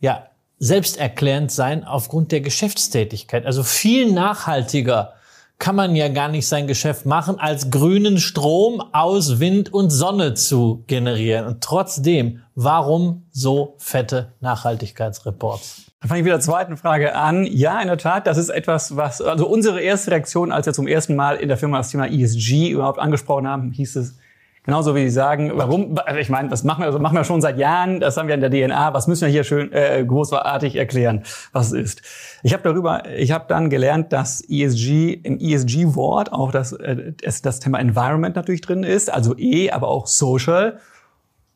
[0.00, 0.26] ja
[0.58, 3.46] selbsterklärend sein aufgrund der Geschäftstätigkeit.
[3.46, 5.14] Also viel nachhaltiger
[5.58, 10.34] kann man ja gar nicht sein Geschäft machen, als grünen Strom aus Wind und Sonne
[10.34, 11.46] zu generieren.
[11.46, 15.83] Und trotzdem, warum so fette Nachhaltigkeitsreports?
[16.04, 17.46] Dann fange ich mit der zweiten Frage an.
[17.46, 20.86] Ja, in der Tat, das ist etwas, was, also unsere erste Reaktion, als wir zum
[20.86, 24.18] ersten Mal in der Firma das Thema ESG überhaupt angesprochen haben, hieß es,
[24.64, 27.40] genauso wie Sie sagen, warum, also ich meine, das machen wir, das machen wir schon
[27.40, 30.76] seit Jahren, das haben wir in der DNA, was müssen wir hier schön äh, großartig
[30.76, 32.02] erklären, was es ist.
[32.42, 37.60] Ich habe darüber, ich habe dann gelernt, dass ESG, im ESG-Wort auch das, äh, das
[37.60, 40.80] Thema Environment natürlich drin ist, also E, aber auch Social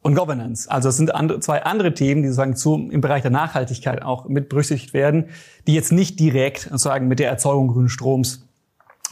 [0.02, 0.70] und Governance.
[0.70, 4.28] Also es sind andere, zwei andere Themen, die sozusagen zu, im Bereich der Nachhaltigkeit auch
[4.28, 5.26] mit berücksichtigt werden,
[5.66, 8.44] die jetzt nicht direkt sozusagen mit der Erzeugung grünen Stroms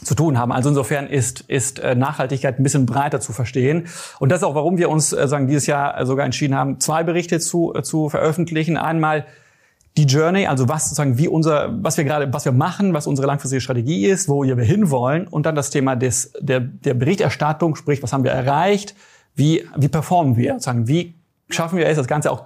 [0.03, 0.51] zu tun haben.
[0.51, 3.87] Also insofern ist, ist äh, Nachhaltigkeit ein bisschen breiter zu verstehen.
[4.19, 7.03] Und das ist auch, warum wir uns äh, sagen, dieses Jahr sogar entschieden haben, zwei
[7.03, 8.77] Berichte zu, äh, zu veröffentlichen.
[8.77, 9.25] Einmal
[9.97, 13.27] die Journey, also was sozusagen wie unser, was wir gerade, was wir machen, was unsere
[13.27, 15.27] langfristige Strategie ist, wo wir hinwollen.
[15.27, 18.95] Und dann das Thema des, der, der Berichterstattung, sprich, was haben wir erreicht,
[19.37, 20.53] wie, wie performen wir?
[20.53, 21.13] Sozusagen, wie
[21.49, 22.45] schaffen wir es, das Ganze auch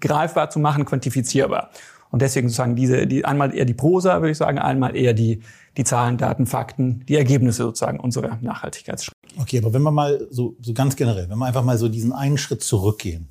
[0.00, 1.70] greifbar zu machen, quantifizierbar?
[2.10, 5.42] Und deswegen sozusagen diese, die, einmal eher die Prosa, würde ich sagen, einmal eher die,
[5.76, 9.40] die Zahlen, Daten, Fakten, die Ergebnisse sozusagen unserer Nachhaltigkeitsstrategie.
[9.40, 12.12] Okay, aber wenn wir mal so, so ganz generell, wenn wir einfach mal so diesen
[12.12, 13.28] einen Schritt zurückgehen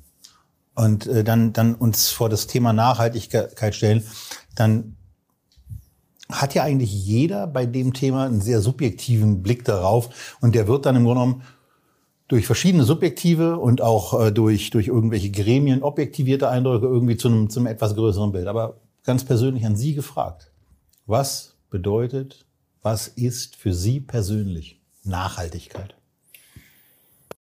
[0.74, 4.02] und äh, dann, dann uns vor das Thema Nachhaltigkeit stellen,
[4.54, 4.96] dann
[6.30, 10.86] hat ja eigentlich jeder bei dem Thema einen sehr subjektiven Blick darauf und der wird
[10.86, 11.42] dann im Grunde genommen
[12.30, 17.50] durch verschiedene subjektive und auch äh, durch, durch irgendwelche Gremien objektivierte Eindrücke irgendwie zu einem,
[17.50, 18.46] zu einem etwas größeren Bild.
[18.46, 20.52] Aber ganz persönlich an Sie gefragt.
[21.06, 22.46] Was bedeutet,
[22.82, 25.96] was ist für Sie persönlich Nachhaltigkeit?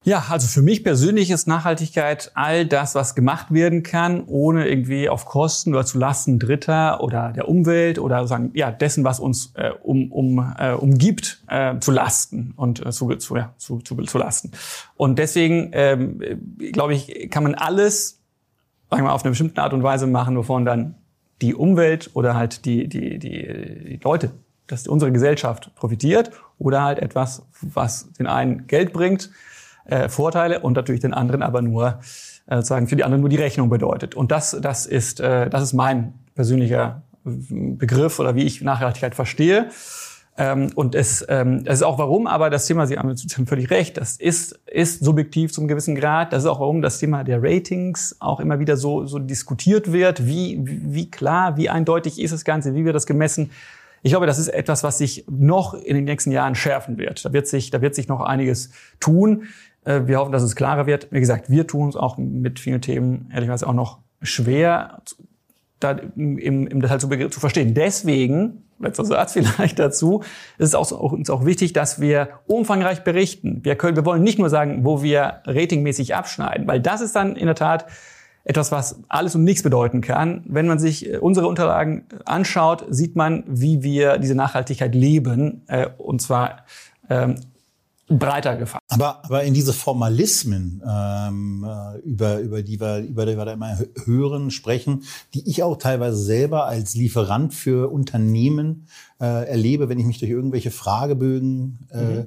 [0.06, 5.08] Ja, also für mich persönlich ist Nachhaltigkeit all das, was gemacht werden kann, ohne irgendwie
[5.08, 9.52] auf Kosten oder zu Lasten Dritter oder der Umwelt oder sagen, ja, dessen, was uns
[9.56, 13.96] äh, um, um, äh, umgibt, äh, zu lasten und äh, zu, zu, ja, zu, zu,
[13.96, 14.52] zu lasten.
[14.96, 16.20] Und deswegen, ähm,
[16.70, 18.20] glaube ich, kann man alles,
[18.88, 20.94] sagen wir mal, auf eine bestimmte Art und Weise machen, wovon dann
[21.42, 24.30] die Umwelt oder halt die, die, die, die Leute,
[24.68, 29.30] dass unsere Gesellschaft profitiert oder halt etwas, was den einen Geld bringt,
[29.88, 32.00] äh, Vorteile und natürlich den anderen aber nur
[32.46, 34.14] äh, sagen für die anderen nur die Rechnung bedeutet.
[34.14, 39.68] Und das, das ist, äh, das ist mein persönlicher Begriff oder wie ich Nachhaltigkeit verstehe.
[40.38, 43.96] Ähm, und es, ähm, es ist auch warum, aber das Thema, Sie haben völlig recht,
[43.96, 46.32] das ist, ist subjektiv zum gewissen Grad.
[46.32, 50.26] Das ist auch warum das Thema der Ratings auch immer wieder so, so diskutiert wird.
[50.26, 53.50] Wie, wie klar, wie eindeutig ist das Ganze, wie wird das gemessen?
[54.02, 57.24] Ich glaube, das ist etwas, was sich noch in den nächsten Jahren schärfen wird.
[57.24, 58.70] Da wird sich, da wird sich noch einiges
[59.00, 59.44] tun.
[59.86, 61.08] Äh, wir hoffen, dass es klarer wird.
[61.10, 65.00] Wie gesagt, wir tun uns auch mit vielen Themen ehrlicherweise auch noch schwer,
[65.80, 67.74] da im, im Detail zu, zu verstehen.
[67.74, 70.22] Deswegen, letzter Satz vielleicht dazu,
[70.58, 73.60] ist es auch, uns auch wichtig, dass wir umfangreich berichten.
[73.62, 77.36] Wir, können, wir wollen nicht nur sagen, wo wir ratingmäßig abschneiden, weil das ist dann
[77.36, 77.86] in der Tat
[78.44, 80.44] etwas, was alles und nichts bedeuten kann.
[80.46, 85.88] Wenn man sich äh, unsere Unterlagen anschaut, sieht man, wie wir diese Nachhaltigkeit leben, äh,
[85.98, 86.64] und zwar
[87.10, 87.36] ähm,
[88.08, 88.84] breiter gefasst.
[88.88, 93.52] Aber, aber in diese Formalismen, ähm, äh, über, über, die wir, über die wir da
[93.52, 98.86] immer hören, sprechen, die ich auch teilweise selber als Lieferant für Unternehmen
[99.20, 102.26] äh, erlebe, wenn ich mich durch irgendwelche Fragebögen äh, mhm.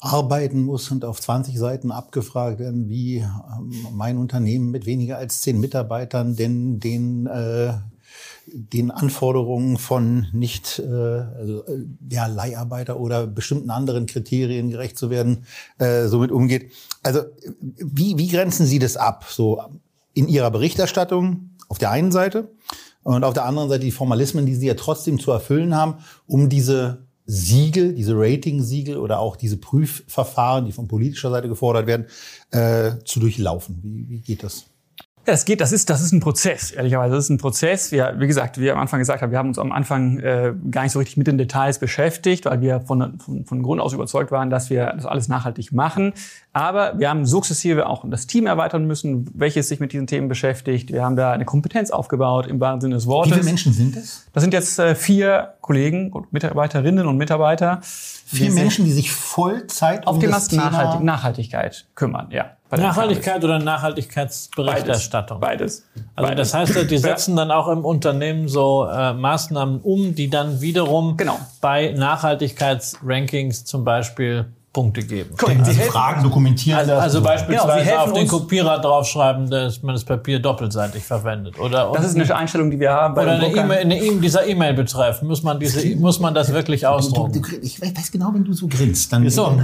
[0.00, 5.40] arbeiten muss und auf 20 Seiten abgefragt werden, wie ähm, mein Unternehmen mit weniger als
[5.40, 7.74] zehn Mitarbeitern denn den äh,
[8.52, 15.10] den Anforderungen von nicht äh, also, äh, ja, Leiharbeiter oder bestimmten anderen Kriterien gerecht zu
[15.10, 15.44] werden,
[15.78, 16.72] äh, somit umgeht.
[17.02, 17.22] Also
[17.60, 19.26] wie, wie grenzen Sie das ab?
[19.28, 19.62] So
[20.14, 22.50] in Ihrer Berichterstattung auf der einen Seite
[23.02, 26.48] und auf der anderen Seite die Formalismen, die Sie ja trotzdem zu erfüllen haben, um
[26.48, 32.06] diese Siegel, diese Rating-Siegel oder auch diese Prüfverfahren, die von politischer Seite gefordert werden,
[32.50, 33.80] äh, zu durchlaufen.
[33.82, 34.64] Wie, wie geht das?
[35.28, 37.14] Ja, das geht, das ist, das ist ein Prozess, ehrlicherweise.
[37.14, 37.92] Das ist ein Prozess.
[37.92, 40.54] Wir, wie gesagt, wie wir am Anfang gesagt haben, wir haben uns am Anfang äh,
[40.70, 43.92] gar nicht so richtig mit den Details beschäftigt, weil wir von, von, von Grund aus
[43.92, 46.14] überzeugt waren, dass wir das alles nachhaltig machen.
[46.54, 50.94] Aber wir haben sukzessive auch das Team erweitern müssen, welches sich mit diesen Themen beschäftigt.
[50.94, 53.32] Wir haben da eine Kompetenz aufgebaut im wahren Sinne des Wortes.
[53.32, 54.24] Wie viele Menschen sind das?
[54.32, 57.80] Das sind jetzt äh, vier Kollegen und Mitarbeiterinnen und Mitarbeiter.
[57.82, 62.52] Vier Menschen, die sich Vollzeit auf um die Nachhaltig Nachhaltigkeit kümmern, ja.
[62.70, 65.40] Nachhaltigkeit oder Nachhaltigkeitsberichterstattung?
[65.40, 65.86] Beides.
[65.94, 66.04] Beides.
[66.16, 70.60] Also das heißt, die setzen dann auch im Unternehmen so äh, Maßnahmen um, die dann
[70.60, 71.38] wiederum genau.
[71.60, 75.36] bei Nachhaltigkeitsrankings zum Beispiel Punkte geben.
[75.36, 75.66] Korrekt.
[75.66, 76.78] Also Fragen dokumentieren.
[76.78, 81.58] Also, also beispielsweise genau, auf den Kopierer draufschreiben, dass man das Papier doppelseitig verwendet.
[81.58, 83.14] Oder das ist eine Einstellung, die wir haben.
[83.14, 85.22] Bei oder eine E-Mail, eine e dieser E-Mail-Betreff.
[85.22, 87.32] Muss man diese, muss man das wirklich ausdrucken?
[87.32, 89.46] Du, du, ich weiß genau, wenn du so grinst, dann, so.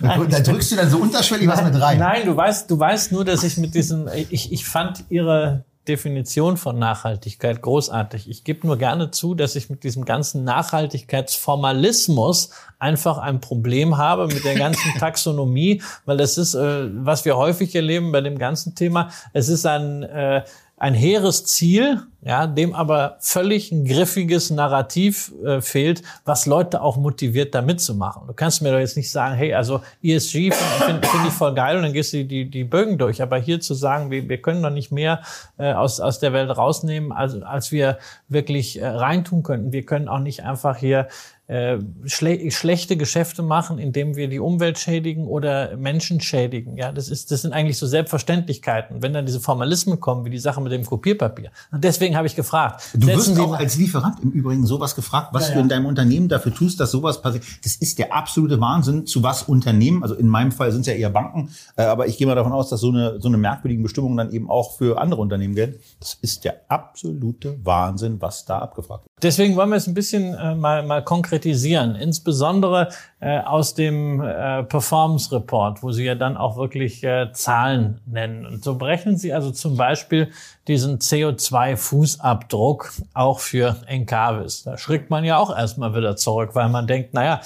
[0.00, 2.00] dann, da drückst du dann so unterschwellig was mit rein.
[2.00, 6.56] Nein, du weißt, du weißt nur, dass ich mit diesem, ich, ich fand ihre Definition
[6.56, 8.28] von Nachhaltigkeit großartig.
[8.28, 14.26] Ich gebe nur gerne zu, dass ich mit diesem ganzen Nachhaltigkeitsformalismus einfach ein Problem habe
[14.26, 18.74] mit der ganzen Taxonomie, weil das ist, äh, was wir häufig erleben bei dem ganzen
[18.74, 19.10] Thema.
[19.32, 20.42] Es ist ein äh,
[20.78, 26.98] ein hehres Ziel, ja, dem aber völlig ein griffiges Narrativ äh, fehlt, was Leute auch
[26.98, 28.26] motiviert, da mitzumachen.
[28.26, 31.54] Du kannst mir doch jetzt nicht sagen, hey, also ESG finde find, find ich voll
[31.54, 33.22] geil und dann gehst du die, die Bögen durch.
[33.22, 35.22] Aber hier zu sagen, wir, wir können doch nicht mehr
[35.56, 39.72] äh, aus, aus der Welt rausnehmen, als, als wir wirklich äh, reintun könnten.
[39.72, 41.08] Wir können auch nicht einfach hier
[41.48, 46.76] äh, schle schlechte Geschäfte machen, indem wir die Umwelt schädigen oder Menschen schädigen.
[46.76, 49.02] Ja, das ist, das sind eigentlich so Selbstverständlichkeiten.
[49.02, 51.50] Wenn dann diese Formalismen kommen, wie die Sache mit dem Kopierpapier.
[51.70, 52.82] Und deswegen habe ich gefragt.
[52.94, 56.28] Du wirst auch als Lieferant im Übrigen sowas gefragt, was ja, du in deinem Unternehmen
[56.28, 57.44] dafür tust, dass sowas passiert.
[57.64, 60.94] Das ist der absolute Wahnsinn, zu was Unternehmen, also in meinem Fall sind es ja
[60.94, 63.82] eher Banken, äh, aber ich gehe mal davon aus, dass so eine, so eine merkwürdige
[63.82, 65.80] Bestimmung dann eben auch für andere Unternehmen gelten.
[66.00, 69.15] Das ist der absolute Wahnsinn, was da abgefragt wird.
[69.22, 74.20] Deswegen wollen wir es ein bisschen äh, mal, mal konkret konkretisieren, insbesondere äh, aus dem
[74.20, 78.44] äh, Performance Report, wo Sie ja dann auch wirklich äh, Zahlen nennen.
[78.44, 80.30] Und so berechnen Sie also zum Beispiel
[80.68, 84.64] diesen CO2-Fußabdruck auch für Encarvis.
[84.64, 87.40] Da schrickt man ja auch erstmal wieder zurück, weil man denkt, naja,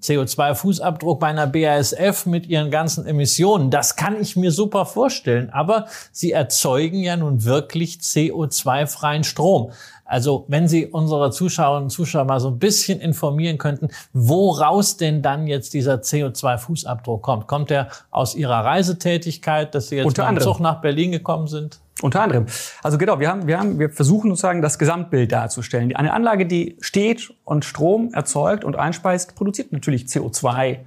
[0.00, 3.70] CO2-Fußabdruck bei einer BASF mit ihren ganzen Emissionen.
[3.70, 5.50] Das kann ich mir super vorstellen.
[5.50, 9.70] Aber sie erzeugen ja nun wirklich CO2-freien Strom.
[10.12, 15.11] Also wenn Sie unsere Zuschauerinnen und Zuschauer mal so ein bisschen informieren könnten, woraus denn
[15.20, 17.46] dann jetzt dieser CO2-Fußabdruck kommt.
[17.48, 20.52] Kommt der aus Ihrer Reisetätigkeit, dass Sie jetzt Unter mit dem anderem.
[20.54, 21.80] Zug nach Berlin gekommen sind?
[22.00, 22.46] Unter anderem.
[22.82, 25.94] Also genau, wir haben, wir haben, wir versuchen sozusagen das Gesamtbild darzustellen.
[25.94, 30.78] Eine Anlage, die steht und Strom erzeugt und einspeist, produziert natürlich CO2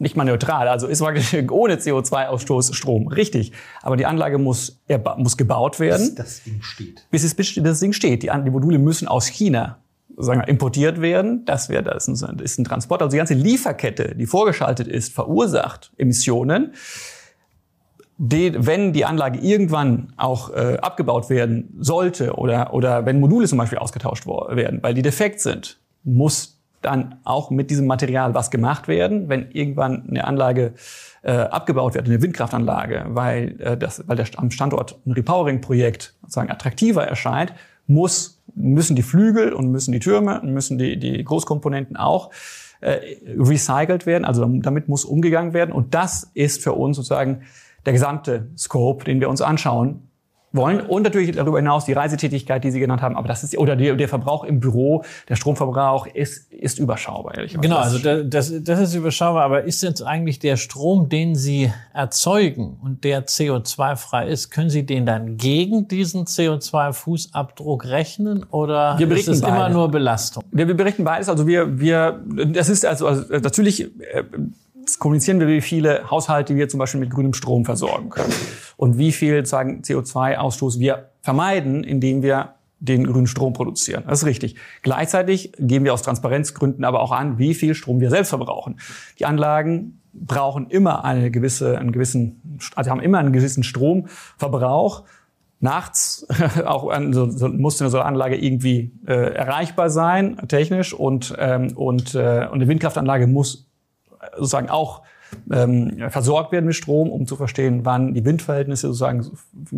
[0.00, 3.06] nicht mal neutral, also ist praktisch ohne CO2-Ausstoß Strom.
[3.08, 3.52] Richtig.
[3.82, 4.80] Aber die Anlage muss,
[5.18, 7.06] muss gebaut werden, Das Ding steht.
[7.10, 8.22] bis es bis das Ding steht.
[8.22, 9.78] Die, die Module müssen aus China
[10.22, 11.44] sagen wir, importiert werden.
[11.44, 13.02] Das wäre das ist ein, Transport.
[13.02, 16.74] Also die ganze Lieferkette, die vorgeschaltet ist, verursacht Emissionen
[18.22, 23.56] die, wenn die Anlage irgendwann auch äh, abgebaut werden sollte oder, oder wenn Module zum
[23.56, 28.88] Beispiel ausgetauscht werden, weil die defekt sind, muss dann auch mit diesem Material was gemacht
[28.88, 30.74] werden, wenn irgendwann eine Anlage
[31.22, 36.50] äh, abgebaut wird, eine Windkraftanlage, weil, äh, das, weil der, am Standort ein Repowering-Projekt sozusagen
[36.50, 37.54] attraktiver erscheint,
[37.86, 42.30] muss, müssen die Flügel und müssen die Türme und müssen die, die Großkomponenten auch
[42.80, 42.98] äh,
[43.38, 44.24] recycelt werden.
[44.24, 45.72] Also damit muss umgegangen werden.
[45.72, 47.42] Und das ist für uns sozusagen
[47.86, 50.09] der gesamte Scope, den wir uns anschauen
[50.52, 50.80] wollen.
[50.80, 53.16] Und natürlich darüber hinaus die Reisetätigkeit, die Sie genannt haben.
[53.16, 57.56] Aber das ist, oder die, der Verbrauch im Büro, der Stromverbrauch ist, ist überschaubar, ehrlich
[57.60, 61.72] Genau, also da- das, das ist überschaubar, aber ist jetzt eigentlich der Strom, den Sie
[61.94, 69.10] erzeugen und der CO2-frei ist, können Sie den dann gegen diesen CO2-Fußabdruck rechnen oder Wir
[69.12, 70.42] ist es immer nur Belastung?
[70.50, 71.28] Wir, wir berichten beides.
[71.28, 72.20] Also wir, wir,
[72.52, 74.24] das ist also, also natürlich äh,
[74.98, 78.32] kommunizieren wir, wie viele Haushalte wir zum Beispiel mit grünem Strom versorgen können
[78.76, 84.04] und wie viel sagen CO2-Ausstoß wir vermeiden, indem wir den grünen Strom produzieren.
[84.06, 84.56] Das ist richtig.
[84.82, 88.80] Gleichzeitig geben wir aus Transparenzgründen aber auch an, wie viel Strom wir selbst verbrauchen.
[89.18, 95.04] Die Anlagen brauchen immer eine gewisse, einen gewissen, also haben immer einen gewissen Stromverbrauch
[95.60, 96.26] nachts
[96.64, 101.76] auch so, so, muss eine so eine Anlage irgendwie äh, erreichbar sein, technisch, und, ähm,
[101.76, 103.69] und, äh, und eine Windkraftanlage muss
[104.36, 105.02] sozusagen auch
[105.50, 109.30] ähm, versorgt werden mit Strom, um zu verstehen, wann die Windverhältnisse sozusagen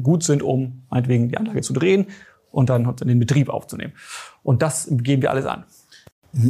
[0.03, 2.07] gut sind, um meinetwegen die Anlage zu drehen
[2.51, 3.93] und dann den Betrieb aufzunehmen.
[4.43, 5.65] Und das geben wir alles an.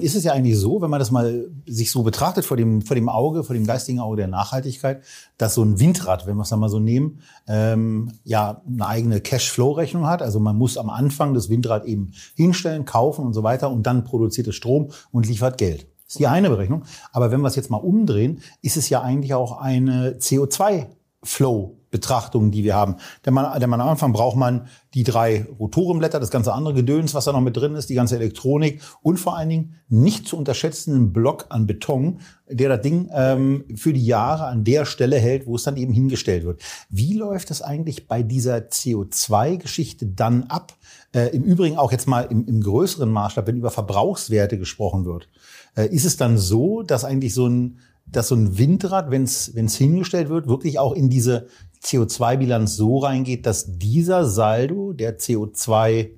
[0.01, 2.95] Ist es ja eigentlich so, wenn man das mal sich so betrachtet vor dem, vor
[2.95, 5.03] dem Auge, vor dem geistigen Auge der Nachhaltigkeit,
[5.39, 9.21] dass so ein Windrad, wenn wir es dann mal so nehmen, ähm, ja eine eigene
[9.21, 10.23] Cash-Flow-Rechnung hat.
[10.23, 14.05] Also man muss am Anfang das Windrad eben hinstellen, kaufen und so weiter und dann
[14.05, 15.89] produziert es Strom und liefert Geld.
[16.13, 16.83] Ist die eine Berechnung.
[17.11, 21.79] Aber wenn wir es jetzt mal umdrehen, ist es ja eigentlich auch eine CO2-Flow.
[21.93, 22.97] Betrachtung, die wir haben.
[23.25, 27.15] Denn man, denn man am Anfang braucht man die drei Rotorenblätter, das ganze andere Gedöns,
[27.15, 30.37] was da noch mit drin ist, die ganze Elektronik und vor allen Dingen nicht zu
[30.37, 35.47] unterschätzenden Block an Beton, der das Ding ähm, für die Jahre an der Stelle hält,
[35.47, 36.63] wo es dann eben hingestellt wird.
[36.89, 40.73] Wie läuft das eigentlich bei dieser CO2-Geschichte dann ab?
[41.15, 45.29] Äh, Im Übrigen auch jetzt mal im, im größeren Maßstab, wenn über Verbrauchswerte gesprochen wird.
[45.77, 49.77] Äh, ist es dann so, dass eigentlich so ein dass so ein Windrad, wenn es
[49.77, 51.47] hingestellt wird, wirklich auch in diese
[51.83, 56.11] CO2-Bilanz so reingeht, dass dieser Saldo der CO2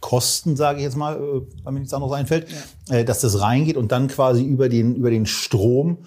[0.00, 2.46] Kosten, sage ich jetzt mal, äh, weil mir nichts anderes einfällt,
[2.88, 5.98] äh, dass das reingeht und dann quasi über den, über den Strom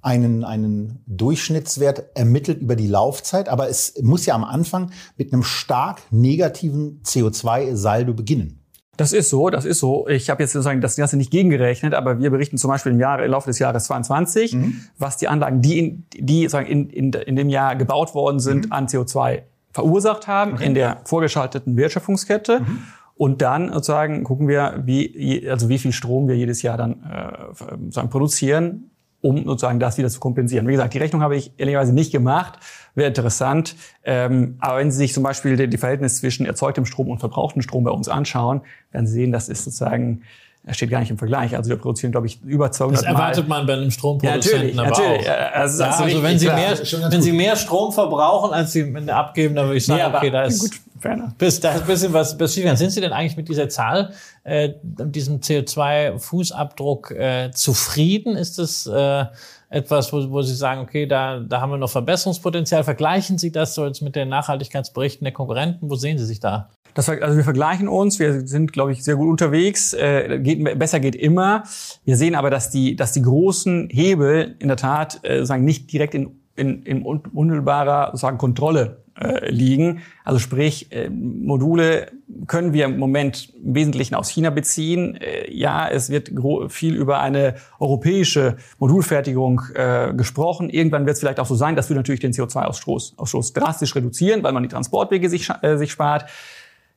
[0.00, 3.48] einen, einen Durchschnittswert ermittelt über die Laufzeit.
[3.48, 8.57] Aber es muss ja am Anfang mit einem stark negativen CO2-Saldo beginnen.
[8.98, 10.08] Das ist so, das ist so.
[10.08, 13.24] Ich habe jetzt sozusagen das Ganze nicht gegengerechnet, aber wir berichten zum Beispiel im, Jahr,
[13.24, 14.80] im Laufe des Jahres 22, mhm.
[14.98, 18.66] was die Anlagen, die, in, die sagen, in, in, in dem Jahr gebaut worden sind,
[18.66, 18.72] mhm.
[18.72, 20.66] an CO2 verursacht haben okay.
[20.66, 22.60] in der vorgeschalteten Wertschöpfungskette.
[22.60, 22.78] Mhm.
[23.14, 27.54] Und dann sozusagen gucken wir, wie, also wie viel Strom wir jedes Jahr dann äh,
[27.54, 30.66] sozusagen produzieren, um sozusagen das wieder zu kompensieren.
[30.68, 32.58] Wie gesagt, die Rechnung habe ich ehrlicherweise nicht gemacht.
[32.94, 33.74] Wäre interessant.
[34.04, 37.62] Ähm, aber wenn Sie sich zum Beispiel die, die Verhältnis zwischen erzeugtem Strom und verbrauchtem
[37.62, 40.22] Strom bei uns anschauen, werden Sie sehen, das ist sozusagen
[40.68, 41.56] das steht gar nicht im Vergleich.
[41.56, 44.90] Also wir produzieren, glaube ich, über 200 Das erwartet man bei einem Stromproduzenten ja, aber
[44.90, 45.24] natürlich, auch.
[45.24, 46.78] Ja, also, ja, also wenn, Sie mehr,
[47.10, 50.42] wenn Sie mehr Strom verbrauchen, als Sie abgeben, dann würde ich sagen, ja, okay, da
[50.42, 51.34] ist, gut, ferner.
[51.38, 52.76] bis, da ist ein bisschen was bis schiefgegangen.
[52.76, 54.12] Sind Sie denn eigentlich mit dieser Zahl,
[54.44, 58.36] äh, diesem CO2-Fußabdruck äh, zufrieden?
[58.36, 59.24] Ist das äh,
[59.70, 62.84] etwas, wo, wo Sie sagen, okay, da, da haben wir noch Verbesserungspotenzial?
[62.84, 65.90] Vergleichen Sie das so jetzt mit den Nachhaltigkeitsberichten der Konkurrenten?
[65.90, 66.70] Wo sehen Sie sich da?
[66.94, 69.92] Das, also wir vergleichen uns, wir sind, glaube ich, sehr gut unterwegs.
[69.92, 71.62] Äh, geht, besser geht immer.
[72.04, 75.92] Wir sehen aber, dass die, dass die großen Hebel in der Tat äh, sagen nicht
[75.92, 80.02] direkt in, in, in unmittelbarer sagen Kontrolle äh, liegen.
[80.24, 82.12] Also sprich, äh, Module
[82.46, 85.16] können wir im Moment im Wesentlichen aus China beziehen.
[85.16, 86.30] Äh, ja, es wird
[86.68, 90.70] viel über eine europäische Modulfertigung äh, gesprochen.
[90.70, 94.44] Irgendwann wird es vielleicht auch so sein, dass wir natürlich den CO2-Ausstoß Ausstoß drastisch reduzieren,
[94.44, 96.26] weil man die Transportwege sich, sich spart.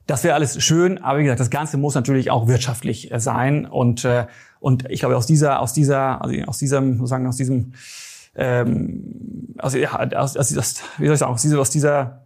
[0.06, 4.08] Das wäre alles schön, aber wie gesagt, das Ganze muss natürlich auch wirtschaftlich sein und
[4.60, 7.74] und ich glaube aus dieser aus dieser also aus diesem sozusagen aus diesem
[8.36, 12.22] ähm, also ja, aus, aus, aus, wie soll ich sagen, aus dieser, aus dieser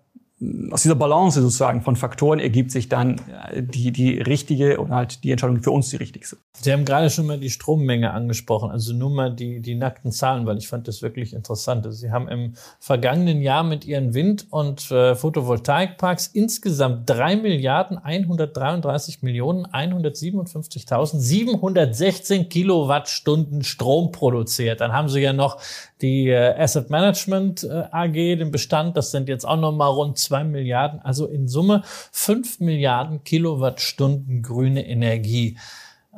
[0.72, 3.22] aus dieser Balance sozusagen von Faktoren ergibt sich dann
[3.56, 6.36] die, die richtige und halt die Entscheidung für uns die richtigste.
[6.60, 10.46] Sie haben gerade schon mal die Strommenge angesprochen, also nur mal die, die nackten Zahlen,
[10.46, 11.86] weil ich fand das wirklich interessant.
[11.86, 17.98] Also Sie haben im vergangenen Jahr mit Ihren Wind- und äh, Photovoltaikparks insgesamt drei Milliarden
[17.98, 24.82] 133 Millionen 157.716 Kilowattstunden Strom produziert.
[24.82, 25.62] Dann haben Sie ja noch
[26.02, 30.44] die äh, Asset Management äh, AG, den Bestand, das sind jetzt auch nochmal rund zwei
[30.44, 35.58] Milliarden, also in Summe fünf Milliarden Kilowattstunden grüne Energie.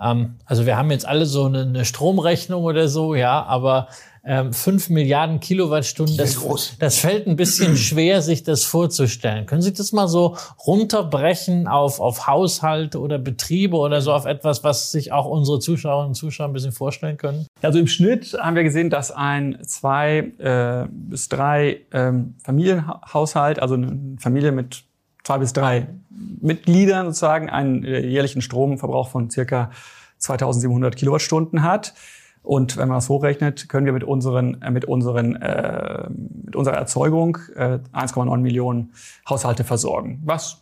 [0.02, 3.88] Ähm, also wir haben jetzt alle so eine, eine Stromrechnung oder so, ja, aber
[4.28, 6.38] ähm, 5 Milliarden Kilowattstunden, das,
[6.80, 9.46] das fällt ein bisschen schwer, sich das vorzustellen.
[9.46, 10.36] Können Sie das mal so
[10.66, 16.10] runterbrechen auf, auf Haushalte oder Betriebe oder so auf etwas, was sich auch unsere Zuschauerinnen
[16.10, 17.48] und Zuschauer ein bisschen vorstellen können?
[17.62, 23.76] Also im Schnitt haben wir gesehen, dass ein zwei äh, bis drei ähm, Familienhaushalt, also
[23.76, 24.84] eine Familie mit
[25.24, 25.88] zwei bis drei
[26.42, 29.72] Mitgliedern sozusagen, einen äh, jährlichen Stromverbrauch von circa
[30.18, 31.94] 2700 Kilowattstunden hat.
[32.48, 36.76] Und wenn man das hochrechnet, können wir mit unseren, äh, mit unseren, äh, mit unserer
[36.76, 38.94] Erzeugung äh, 1,9 Millionen
[39.30, 40.62] Haushalte versorgen, was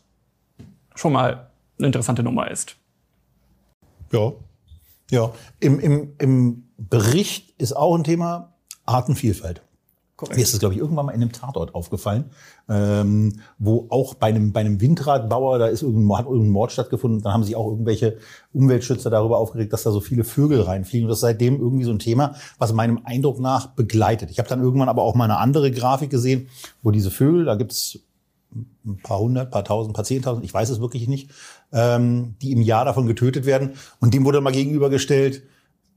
[0.95, 2.75] schon mal eine interessante Nummer ist.
[4.11, 4.33] Ja,
[5.11, 5.31] ja.
[5.59, 8.55] Im, im, im Bericht ist auch ein Thema
[8.87, 9.61] Artenvielfalt.
[10.17, 10.37] Korrekt.
[10.37, 12.29] Mir ist das, glaube ich, irgendwann mal in einem Tatort aufgefallen,
[12.69, 17.21] ähm, wo auch bei einem, bei einem Windradbauer, da ist irgendein, hat irgendein Mord stattgefunden,
[17.21, 18.17] dann haben sich auch irgendwelche
[18.53, 21.05] Umweltschützer darüber aufgeregt, dass da so viele Vögel reinfliegen.
[21.05, 24.31] Und das ist seitdem irgendwie so ein Thema, was meinem Eindruck nach begleitet.
[24.31, 26.47] Ich habe dann irgendwann aber auch mal eine andere Grafik gesehen,
[26.81, 27.99] wo diese Vögel, da gibt's
[28.85, 31.29] ein paar hundert, paar tausend, paar zehntausend, ich weiß es wirklich nicht,
[31.73, 33.73] ähm, die im Jahr davon getötet werden.
[33.99, 35.43] Und dem wurde mal gegenübergestellt,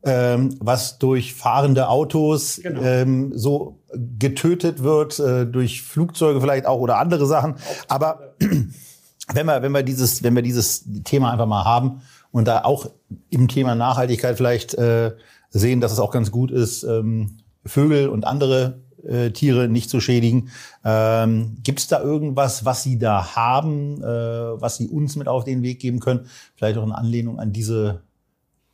[0.04, 2.82] ähm, was durch fahrende Autos genau.
[2.82, 7.56] ähm, so getötet wird, äh, durch Flugzeuge vielleicht auch oder andere Sachen.
[7.88, 8.34] Aber
[9.32, 12.90] wenn wir, wenn wir dieses, wenn wir dieses Thema einfach mal haben und da auch
[13.30, 15.12] im Thema Nachhaltigkeit vielleicht äh,
[15.50, 20.00] sehen, dass es auch ganz gut ist, ähm, Vögel und andere äh, Tiere nicht zu
[20.00, 20.50] schädigen.
[20.84, 25.44] Ähm, Gibt es da irgendwas, was Sie da haben, äh, was Sie uns mit auf
[25.44, 26.26] den Weg geben können?
[26.54, 28.02] Vielleicht auch in Anlehnung an diese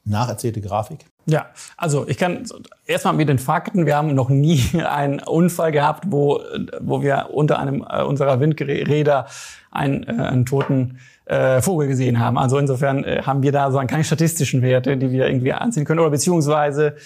[0.05, 1.07] nacherzählte Grafik?
[1.27, 2.45] Ja, also ich kann
[2.87, 3.87] erstmal mit den Fakten.
[3.87, 6.41] Wir haben noch nie einen Unfall gehabt, wo,
[6.81, 9.27] wo wir unter einem äh, unserer Windräder
[9.71, 12.37] einen, äh, einen toten äh, Vogel gesehen haben.
[12.37, 16.01] Also insofern äh, haben wir da so keine statistischen Werte, die wir irgendwie anziehen können.
[16.01, 16.97] Oder beziehungsweise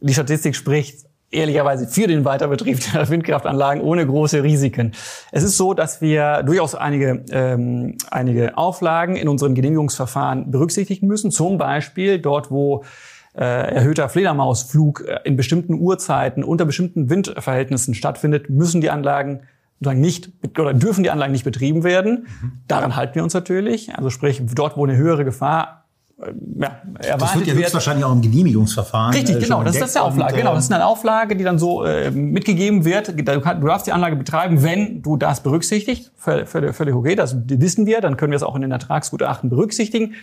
[0.00, 4.92] die Statistik spricht ehrlicherweise für den Weiterbetrieb der Windkraftanlagen ohne große Risiken.
[5.30, 11.30] Es ist so, dass wir durchaus einige, ähm, einige Auflagen in unseren Genehmigungsverfahren berücksichtigen müssen.
[11.30, 12.84] Zum Beispiel dort, wo
[13.34, 19.40] äh, erhöhter Fledermausflug äh, in bestimmten Uhrzeiten unter bestimmten Windverhältnissen stattfindet, müssen die Anlagen
[19.78, 22.26] sozusagen nicht oder dürfen die Anlagen nicht betrieben werden.
[22.42, 22.52] Mhm.
[22.68, 23.94] Daran halten wir uns natürlich.
[23.94, 25.84] Also sprich, dort, wo eine höhere Gefahr
[26.20, 29.14] äh, ja, erwartet das wird ja höchstwahrscheinlich auch im Genehmigungsverfahren.
[29.14, 30.36] Richtig, äh, genau, das ist die Auflage.
[30.36, 33.08] genau, das ist eine Auflage, die dann so äh, mitgegeben wird.
[33.08, 36.12] Du, du darfst die Anlage betreiben, wenn du das berücksichtigst.
[36.16, 38.00] Völlig, völlig okay, das wissen wir.
[38.00, 40.14] Dann können wir es auch in den Ertragsgutachten berücksichtigen.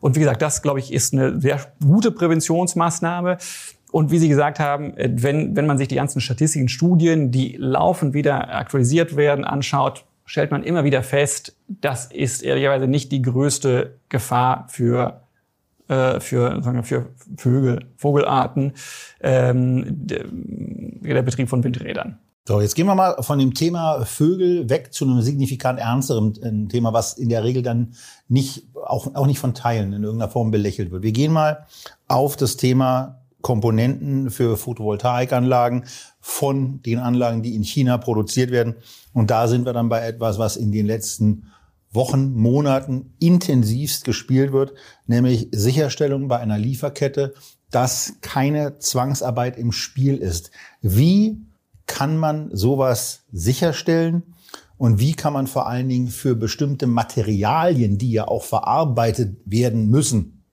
[0.00, 3.38] Und wie gesagt, das, glaube ich, ist eine sehr gute Präventionsmaßnahme.
[3.90, 7.56] Und wie Sie gesagt haben, äh, wenn, wenn man sich die ganzen statistischen Studien, die
[7.58, 13.22] laufend wieder aktualisiert werden, anschaut, stellt man immer wieder fest, das ist ehrlicherweise nicht die
[13.22, 15.22] größte Gefahr für
[15.88, 17.06] äh, für, sagen wir, für
[17.38, 18.74] Vögel, Vogelarten,
[19.20, 22.18] ähm, der Betrieb von Windrädern.
[22.48, 26.68] So, jetzt gehen wir mal von dem Thema Vögel weg zu einem signifikant ernsteren äh,
[26.70, 27.92] Thema, was in der Regel dann
[28.26, 31.02] nicht, auch, auch nicht von Teilen in irgendeiner Form belächelt wird.
[31.02, 31.66] Wir gehen mal
[32.06, 35.84] auf das Thema Komponenten für Photovoltaikanlagen
[36.22, 38.76] von den Anlagen, die in China produziert werden.
[39.12, 41.52] Und da sind wir dann bei etwas, was in den letzten
[41.92, 44.72] Wochen, Monaten intensivst gespielt wird,
[45.06, 47.34] nämlich Sicherstellung bei einer Lieferkette,
[47.70, 50.50] dass keine Zwangsarbeit im Spiel ist.
[50.80, 51.42] Wie
[51.88, 54.22] kann man sowas sicherstellen?
[54.76, 59.90] Und wie kann man vor allen Dingen für bestimmte Materialien, die ja auch verarbeitet werden
[59.90, 60.44] müssen,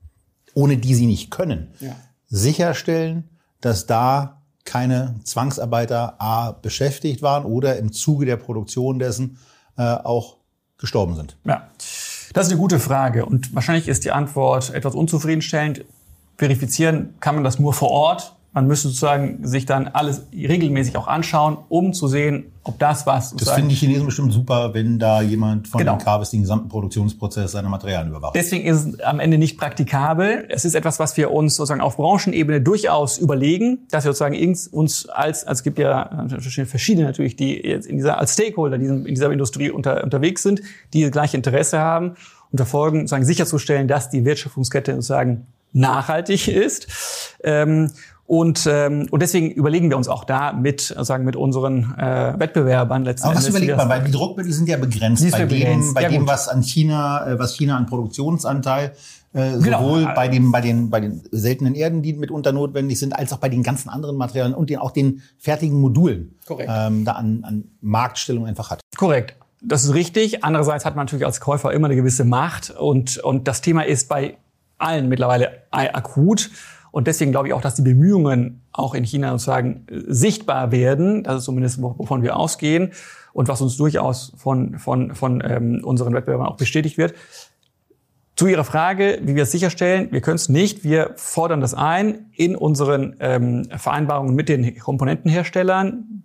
[0.56, 1.96] ohne die sie nicht können, ja.
[2.28, 3.30] sicherstellen,
[3.62, 9.38] dass da keine Zwangsarbeiter A beschäftigt waren oder im Zuge der Produktion dessen
[9.78, 10.38] äh, auch
[10.80, 11.38] gestorben sind?
[11.46, 11.70] Ja.
[12.34, 15.86] Das ist eine gute Frage und wahrscheinlich ist die Antwort etwas unzufriedenstellend.
[16.38, 18.35] Verifizieren kann man das nur vor Ort.
[18.56, 23.36] Man müsste sozusagen sich dann alles regelmäßig auch anschauen, um zu sehen, ob das was.
[23.36, 25.98] Das finden die Chinesen bestimmt super, wenn da jemand von Genau.
[25.98, 28.34] Kabels den gesamten Produktionsprozess seiner Materialien überwacht.
[28.34, 30.46] Deswegen ist es am Ende nicht praktikabel.
[30.48, 34.38] Es ist etwas, was wir uns sozusagen auf Branchenebene durchaus überlegen, dass wir sozusagen
[34.72, 38.78] uns als, als es gibt ja äh, verschiedene natürlich, die jetzt in dieser, als Stakeholder
[38.78, 40.62] in dieser Industrie unter, unterwegs sind,
[40.94, 42.16] die das gleiche Interesse haben
[42.52, 46.88] und verfolgen, sozusagen sicherzustellen, dass die Wertschöpfungskette sozusagen nachhaltig ist.
[47.44, 47.92] Ähm,
[48.28, 53.04] und, ähm, und deswegen überlegen wir uns auch da mit, sagen, mit unseren äh, Wettbewerbern
[53.04, 53.88] letzten Aber was Endes, überlegt man?
[53.90, 55.24] Weil die Druckmittel sind ja begrenzt.
[55.24, 55.94] Ist Bei ja dem, begrenzt.
[55.94, 58.94] bei Ja, dem was an China, äh, was China an Produktionsanteil
[59.34, 59.80] äh, Genau.
[59.84, 63.38] sowohl bei dem, bei den, bei den seltenen Erden, die mitunter notwendig sind, als auch
[63.38, 66.72] bei den ganzen anderen Materialien und den, auch den fertigen Modulen, Korrekt.
[66.74, 68.82] ähm, da an, an Marktstellung einfach hat.
[68.98, 69.36] Korrekt.
[69.62, 70.44] Das ist richtig.
[70.44, 74.10] Andererseits hat man natürlich als Käufer immer eine gewisse Macht und, und das Thema ist
[74.10, 74.38] bei
[74.78, 76.50] allen mittlerweile akut.
[76.96, 81.24] Und deswegen glaube ich auch, dass die Bemühungen auch in China sozusagen äh, sichtbar werden.
[81.24, 82.94] Das ist zumindest, wo- wovon wir ausgehen
[83.34, 87.14] und was uns durchaus von, von, von ähm, unseren Wettbewerbern auch bestätigt wird.
[88.38, 90.86] Zu Ihrer Frage, wie wir es sicherstellen, wir können es nicht.
[90.86, 96.24] Wir fordern das ein in unseren ähm, Vereinbarungen mit den Komponentenherstellern.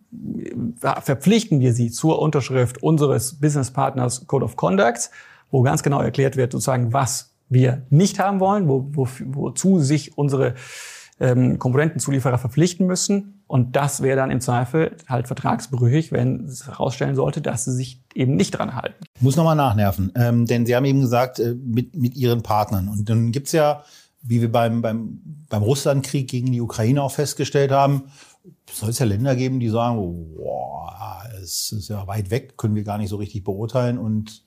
[0.79, 5.11] Ver- Verpflichten wir sie zur Unterschrift unseres Business Partners Code of Conduct,
[5.51, 10.17] wo ganz genau erklärt wird, sozusagen, was wir nicht haben wollen, wo, wo, wozu sich
[10.17, 10.55] unsere
[11.19, 13.43] ähm, Komponentenzulieferer verpflichten müssen.
[13.47, 18.03] Und das wäre dann im Zweifel halt vertragsbrüchig, wenn es herausstellen sollte, dass sie sich
[18.15, 19.05] eben nicht dran halten.
[19.21, 22.89] Muss nochmal nachnerven, ähm, denn Sie haben eben gesagt, äh, mit, mit Ihren Partnern.
[22.89, 23.83] Und dann gibt's ja,
[24.23, 28.05] wie wir beim, beim, beim Russlandkrieg gegen die Ukraine auch festgestellt haben,
[28.71, 29.97] soll es ja Länder geben, die sagen,
[30.37, 34.45] boah, es ist ja weit weg, können wir gar nicht so richtig beurteilen und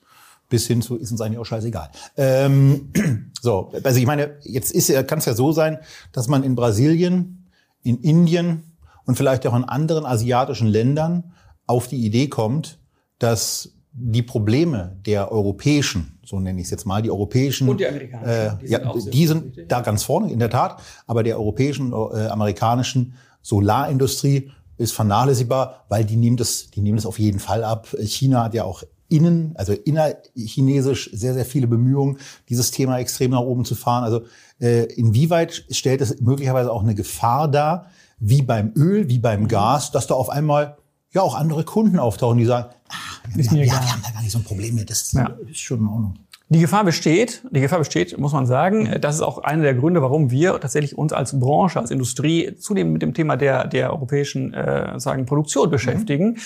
[0.48, 1.90] bis hin zu ist uns eigentlich auch scheißegal.
[2.16, 2.92] Ähm,
[3.40, 5.78] so, also ich meine, jetzt ist ja, kann es ja so sein,
[6.12, 7.46] dass man in Brasilien,
[7.82, 8.62] in Indien
[9.04, 11.32] und vielleicht auch in anderen asiatischen Ländern
[11.66, 12.78] auf die Idee kommt,
[13.18, 17.86] dass die Probleme der europäischen, so nenne ich es jetzt mal, die europäischen, Und die
[17.86, 20.50] amerikanischen, äh, die sind sind, auch ja, sehr die sind da ganz vorne, in der
[20.50, 26.96] Tat, aber der europäischen, äh, amerikanischen Solarindustrie ist vernachlässigbar, weil die nehmen das, die nehmen
[26.96, 27.88] das auf jeden Fall ab.
[28.00, 28.82] China hat ja auch
[29.14, 34.04] innen, also innerchinesisch sehr, sehr viele Bemühungen, dieses Thema extrem nach oben zu fahren.
[34.04, 34.22] Also
[34.60, 37.86] äh, inwieweit stellt es möglicherweise auch eine Gefahr dar,
[38.18, 40.76] wie beim Öl, wie beim Gas, dass da auf einmal
[41.12, 43.82] ja auch andere Kunden auftauchen, die sagen, ah, Ist ja, mir ja, egal.
[43.84, 45.26] wir haben da gar nicht so ein Problem mit, das Ja.
[45.48, 46.14] ist schon in Ordnung.
[46.50, 48.96] Die Gefahr besteht, die Gefahr besteht, muss man sagen.
[49.00, 52.92] Das ist auch einer der Gründe, warum wir tatsächlich uns als Branche, als Industrie zudem
[52.92, 56.36] mit dem Thema der, der europäischen äh, sagen, Produktion beschäftigen.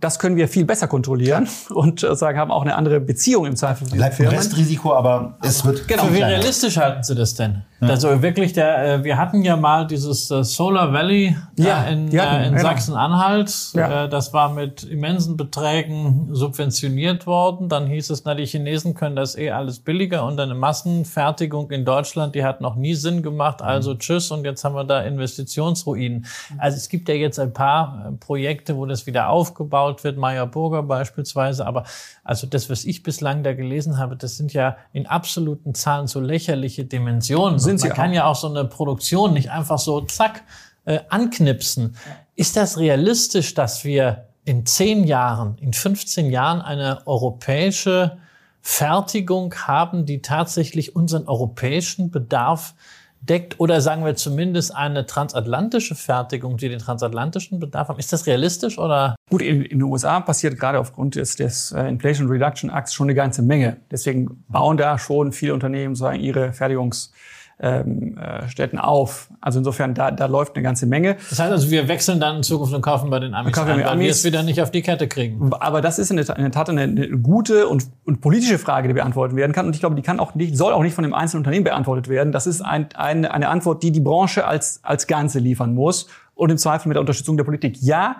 [0.00, 3.56] Das können wir viel besser kontrollieren und äh, sagen, haben auch eine andere Beziehung im
[3.56, 4.28] Zweifel Bleibt ein.
[4.28, 6.04] Restrisiko, aber es wird Genau.
[6.04, 7.62] Für wie realistisch halten Sie das denn?
[7.80, 12.44] Also wirklich, der, äh, wir hatten ja mal dieses äh, Solar Valley Ja, in, hatten
[12.44, 12.62] in genau.
[12.62, 13.54] Sachsen-Anhalt.
[13.74, 14.06] Ja.
[14.06, 17.68] Das war mit immensen Beträgen subventioniert worden.
[17.68, 21.84] Dann hieß es, na, die Chinesen können das eh alles billiger und eine Massenfertigung in
[21.84, 23.62] Deutschland, die hat noch nie Sinn gemacht.
[23.62, 26.26] Also tschüss und jetzt haben wir da Investitionsruinen.
[26.58, 30.46] Also es gibt ja jetzt ein paar äh, Projekte, wo das wieder aufgebaut wird, Meyer
[30.46, 31.66] Burger beispielsweise.
[31.66, 31.84] Aber
[32.24, 36.20] also das, was ich bislang da gelesen habe, das sind ja in absoluten Zahlen so
[36.20, 37.58] lächerliche Dimensionen.
[37.58, 38.14] Sind sie Man kann auch.
[38.14, 40.42] ja auch so eine Produktion nicht einfach so zack
[40.84, 41.96] äh, anknipsen.
[42.34, 48.16] Ist das realistisch, dass wir in zehn Jahren, in 15 Jahren eine europäische
[48.60, 52.74] Fertigung haben, die tatsächlich unseren europäischen Bedarf
[53.20, 53.58] deckt?
[53.60, 57.98] Oder sagen wir zumindest eine transatlantische Fertigung, die den transatlantischen Bedarf haben?
[57.98, 59.16] Ist das realistisch oder?
[59.30, 63.06] Gut, in, in den USA passiert gerade aufgrund des, des äh, Inflation Reduction Acts schon
[63.06, 63.78] eine ganze Menge.
[63.90, 69.30] Deswegen bauen da schon viele Unternehmen sagen ihre Fertigungsstätten ähm, äh, Städten auf.
[69.40, 71.16] Also insofern, da, da läuft eine ganze Menge.
[71.28, 73.78] Das heißt also, wir wechseln dann in Zukunft und kaufen bei den Amis kaufen ein,
[73.78, 74.04] weil Amis.
[74.04, 75.52] wir es wieder nicht auf die Kette kriegen.
[75.54, 78.58] Aber das ist in der Tat- in der Tat eine, eine gute und, und politische
[78.58, 79.66] Frage, die beantwortet werden kann.
[79.66, 82.08] Und ich glaube, die kann auch nicht, soll auch nicht von dem einzelnen Unternehmen beantwortet
[82.08, 82.32] werden.
[82.32, 86.06] Das ist ein, ein, eine Antwort, die die Branche als, als Ganze liefern muss.
[86.34, 87.82] Und im Zweifel mit der Unterstützung der Politik.
[87.82, 88.18] Ja,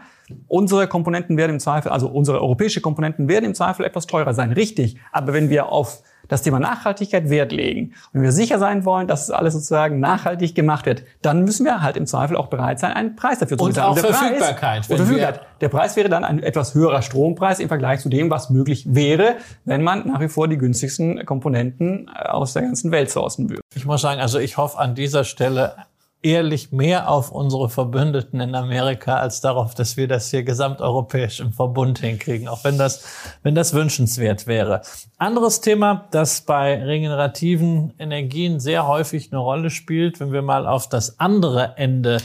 [0.48, 4.50] unsere Komponenten werden im Zweifel, also unsere europäische Komponenten werden im Zweifel etwas teurer sein.
[4.50, 4.96] Richtig.
[5.12, 9.08] Aber wenn wir auf das Thema Nachhaltigkeit Wert legen und wenn wir sicher sein wollen,
[9.08, 12.78] dass es alles sozusagen nachhaltig gemacht wird, dann müssen wir halt im Zweifel auch bereit
[12.78, 13.90] sein, einen Preis dafür zu Und bezahlen.
[13.90, 15.40] auch der Preis- Verfügbarkeit, Und wenn Verfügbarkeit.
[15.60, 19.36] Der Preis wäre dann ein etwas höherer Strompreis im Vergleich zu dem, was möglich wäre,
[19.64, 23.60] wenn man nach wie vor die günstigsten Komponenten äh, aus der ganzen Welt sourcen würde.
[23.74, 25.74] Ich muss sagen, also ich hoffe an dieser Stelle
[26.22, 31.52] ehrlich mehr auf unsere Verbündeten in Amerika als darauf, dass wir das hier gesamteuropäisch im
[31.52, 33.04] Verbund hinkriegen, auch wenn das,
[33.42, 34.82] wenn das wünschenswert wäre.
[35.16, 40.88] Anderes Thema, das bei regenerativen Energien sehr häufig eine Rolle spielt, wenn wir mal auf
[40.88, 42.18] das andere Ende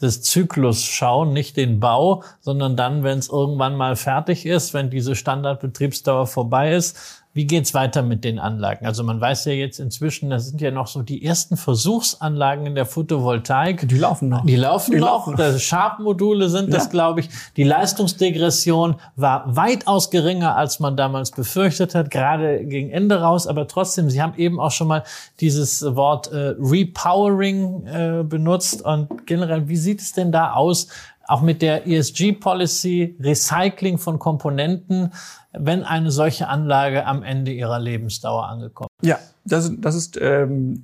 [0.00, 4.90] des Zyklus schauen, nicht den Bau, sondern dann, wenn es irgendwann mal fertig ist, wenn
[4.90, 8.86] diese Standardbetriebsdauer vorbei ist, wie geht's weiter mit den Anlagen?
[8.86, 12.74] Also man weiß ja jetzt inzwischen, da sind ja noch so die ersten Versuchsanlagen in
[12.74, 13.86] der Photovoltaik.
[13.86, 14.46] Die laufen noch.
[14.46, 15.26] Die laufen die noch.
[15.26, 15.60] Laufen.
[15.60, 16.78] Sharp-Module sind ja.
[16.78, 17.28] das, glaube ich.
[17.58, 23.46] Die Leistungsdegression war weitaus geringer, als man damals befürchtet hat, gerade gegen Ende raus.
[23.46, 25.02] Aber trotzdem, Sie haben eben auch schon mal
[25.38, 28.80] dieses Wort äh, Repowering äh, benutzt.
[28.80, 30.88] Und generell, wie sieht es denn da aus?
[31.28, 35.12] Auch mit der ESG-Policy, Recycling von Komponenten
[35.58, 39.08] wenn eine solche Anlage am Ende ihrer Lebensdauer angekommen ist.
[39.08, 40.82] Ja, das, das ist ähm,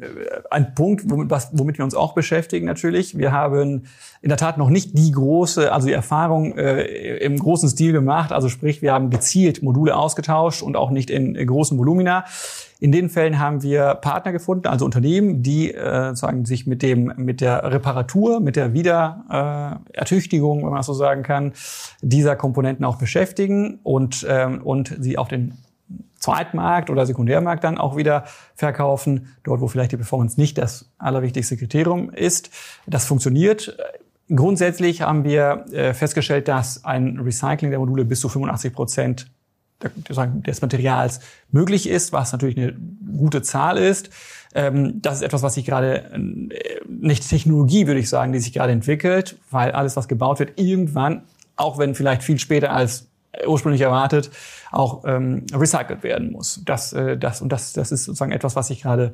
[0.50, 3.18] ein Punkt, womit, was, womit wir uns auch beschäftigen natürlich.
[3.18, 3.84] Wir haben
[4.20, 8.32] in der Tat noch nicht die große, also die Erfahrung äh, im großen Stil gemacht.
[8.32, 12.24] Also sprich, wir haben gezielt Module ausgetauscht und auch nicht in, in großen Volumina.
[12.80, 17.12] In den Fällen haben wir Partner gefunden, also Unternehmen, die äh, sozusagen sich mit dem
[17.16, 21.52] mit der Reparatur, mit der Wiederertüchtigung, äh, wenn man das so sagen kann,
[22.00, 25.58] dieser Komponenten auch beschäftigen und ähm, und sie auf den
[26.22, 31.56] Zweitmarkt oder Sekundärmarkt dann auch wieder verkaufen, dort wo vielleicht die Performance nicht das allerwichtigste
[31.56, 32.50] Kriterium ist.
[32.86, 33.76] Das funktioniert.
[34.34, 39.30] Grundsätzlich haben wir äh, festgestellt, dass ein Recycling der Module bis zu 85 Prozent
[40.48, 41.18] des Materials
[41.50, 42.76] möglich ist, was natürlich eine
[43.16, 44.10] gute Zahl ist.
[44.54, 48.52] Ähm, das ist etwas, was sich gerade, äh, nicht Technologie, würde ich sagen, die sich
[48.52, 51.22] gerade entwickelt, weil alles, was gebaut wird, irgendwann,
[51.56, 53.08] auch wenn vielleicht viel später als
[53.46, 54.30] ursprünglich erwartet,
[54.72, 56.62] auch ähm, recycelt werden muss.
[56.64, 59.12] Das, äh, das, und das, das ist sozusagen etwas, was sich gerade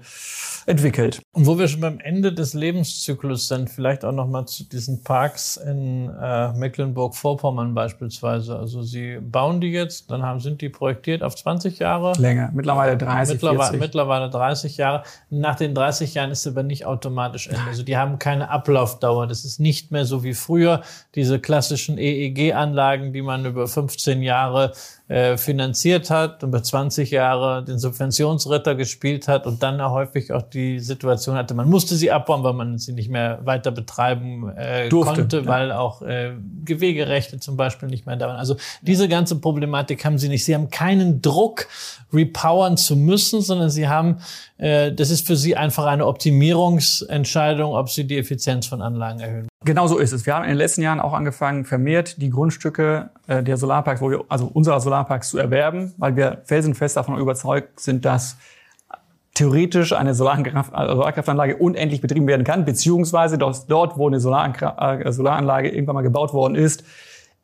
[0.67, 1.21] entwickelt.
[1.33, 5.03] Und wo wir schon beim Ende des Lebenszyklus sind, vielleicht auch noch mal zu diesen
[5.03, 8.57] Parks in äh, Mecklenburg-Vorpommern beispielsweise.
[8.57, 12.13] Also Sie bauen die jetzt, dann haben, sind die projektiert auf 20 Jahre?
[12.19, 13.81] Länger, mittlerweile 30, mittlerweile, 40.
[13.81, 15.03] Mittlerweile 30 Jahre.
[15.31, 17.63] Nach den 30 Jahren ist aber nicht automatisch Ende.
[17.67, 19.27] Also die haben keine Ablaufdauer.
[19.27, 20.83] Das ist nicht mehr so wie früher
[21.17, 24.73] diese klassischen EEG-Anlagen, die man über 15 Jahre
[25.09, 31.37] finanziert hat, über 20 Jahre den Subventionsritter gespielt hat und dann häufig auch die Situation
[31.37, 35.39] hatte, man musste sie abbauen, weil man sie nicht mehr weiter betreiben äh, Durfte, konnte,
[35.39, 35.47] ja.
[35.47, 36.33] weil auch äh,
[36.65, 38.37] Gewegerechte zum Beispiel nicht mehr da waren.
[38.37, 40.45] Also diese ganze Problematik haben sie nicht.
[40.45, 41.69] Sie haben keinen Druck,
[42.13, 44.19] repowern zu müssen, sondern sie haben,
[44.59, 49.48] äh, das ist für sie einfach eine Optimierungsentscheidung, ob sie die Effizienz von Anlagen erhöhen.
[49.69, 50.25] Genau so ist es.
[50.25, 54.11] Wir haben in den letzten Jahren auch angefangen, vermehrt die Grundstücke äh, der Solarparks, wo
[54.11, 58.39] wir, also unserer Solarparks zu erwerben, weil wir felsenfest davon überzeugt sind, dass
[59.35, 64.21] theoretisch eine also Solarkraftanlage unendlich betrieben werden kann, beziehungsweise dort, wo eine äh,
[65.13, 66.83] Solaranlage irgendwann mal gebaut worden ist,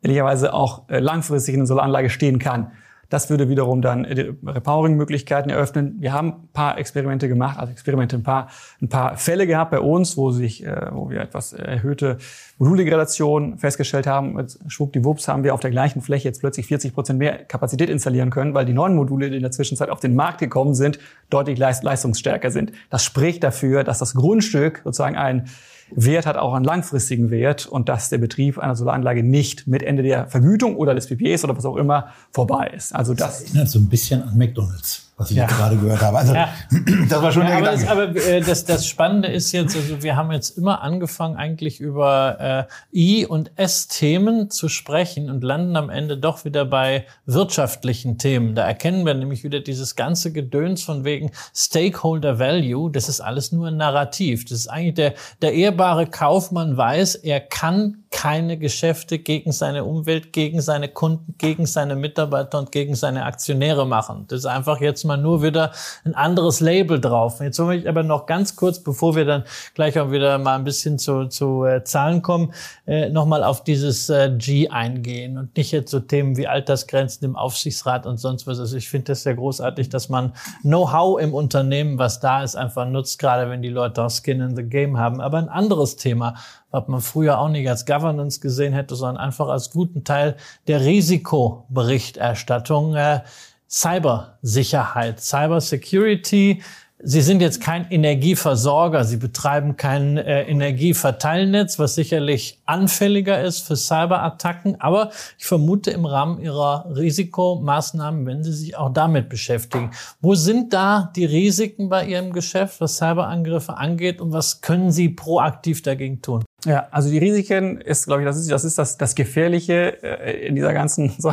[0.01, 2.71] ehrlicherweise auch äh, langfristig eine Solaranlage stehen kann.
[3.09, 5.97] Das würde wiederum dann äh, Repowering-Möglichkeiten eröffnen.
[5.99, 8.49] Wir haben ein paar Experimente gemacht, also Experimente, ein paar,
[8.81, 12.17] ein paar Fälle gehabt bei uns, wo sich, äh, wo wir etwas erhöhte
[12.57, 14.45] Moduldegradation festgestellt haben.
[14.67, 18.53] Schwuppdiwupps haben wir auf der gleichen Fläche jetzt plötzlich 40 Prozent mehr Kapazität installieren können,
[18.53, 20.99] weil die neuen Module, die in der Zwischenzeit auf den Markt gekommen sind,
[21.29, 22.71] deutlich leistungsstärker sind.
[22.89, 25.49] Das spricht dafür, dass das Grundstück sozusagen ein
[25.91, 30.01] Wert hat auch einen langfristigen Wert und dass der Betrieb einer Solaranlage nicht mit Ende
[30.01, 32.95] der Vergütung oder des PPAs oder was auch immer vorbei ist.
[32.95, 35.45] Also das, das erinnert so ein bisschen an McDonald's was ich ja.
[35.45, 36.17] gerade gehört habe.
[36.17, 36.49] Also ja.
[37.09, 38.13] das war schon ja, der aber Gedanke.
[38.13, 41.79] Das, aber äh, das, das Spannende ist jetzt, also wir haben jetzt immer angefangen, eigentlich
[41.79, 48.17] über äh, I- und S-Themen zu sprechen und landen am Ende doch wieder bei wirtschaftlichen
[48.17, 48.55] Themen.
[48.55, 52.91] Da erkennen wir nämlich wieder dieses ganze Gedöns von wegen Stakeholder Value.
[52.91, 54.43] Das ist alles nur ein Narrativ.
[54.43, 60.31] Das ist eigentlich der, der ehrbare Kaufmann weiß, er kann keine Geschäfte gegen seine Umwelt,
[60.31, 64.23] gegen seine Kunden, gegen seine Mitarbeiter und gegen seine Aktionäre machen.
[64.29, 65.73] Das ist einfach jetzt mal nur wieder
[66.05, 67.41] ein anderes Label drauf.
[67.41, 69.43] Jetzt will ich aber noch ganz kurz, bevor wir dann
[69.73, 72.53] gleich auch wieder mal ein bisschen zu, zu äh, Zahlen kommen,
[72.87, 77.35] äh, nochmal auf dieses äh, G eingehen und nicht jetzt so Themen wie Altersgrenzen im
[77.35, 78.61] Aufsichtsrat und sonst was.
[78.61, 82.87] Also ich finde das sehr großartig, dass man Know-how im Unternehmen, was da ist, einfach
[82.87, 85.19] nutzt, gerade wenn die Leute auch Skin in the Game haben.
[85.19, 86.35] Aber ein anderes Thema,
[86.75, 90.35] was man früher auch nicht als Governance gesehen hätte, sondern einfach als guten Teil
[90.67, 92.95] der Risikoberichterstattung.
[92.95, 93.21] Äh,
[93.67, 96.61] Cybersicherheit, Cybersecurity
[97.07, 103.75] Sie sind jetzt kein Energieversorger, Sie betreiben kein äh, Energieverteilnetz, was sicherlich anfälliger ist für
[103.75, 104.79] Cyberattacken.
[104.79, 109.91] Aber ich vermute im Rahmen Ihrer Risikomaßnahmen, wenn Sie sich auch damit beschäftigen.
[110.21, 115.09] Wo sind da die Risiken bei Ihrem Geschäft, was Cyberangriffe angeht und was können Sie
[115.09, 116.45] proaktiv dagegen tun?
[116.65, 120.47] Ja, also die Risiken ist, glaube ich, das ist das, ist das, das Gefährliche äh,
[120.47, 121.31] in dieser ganzen, so,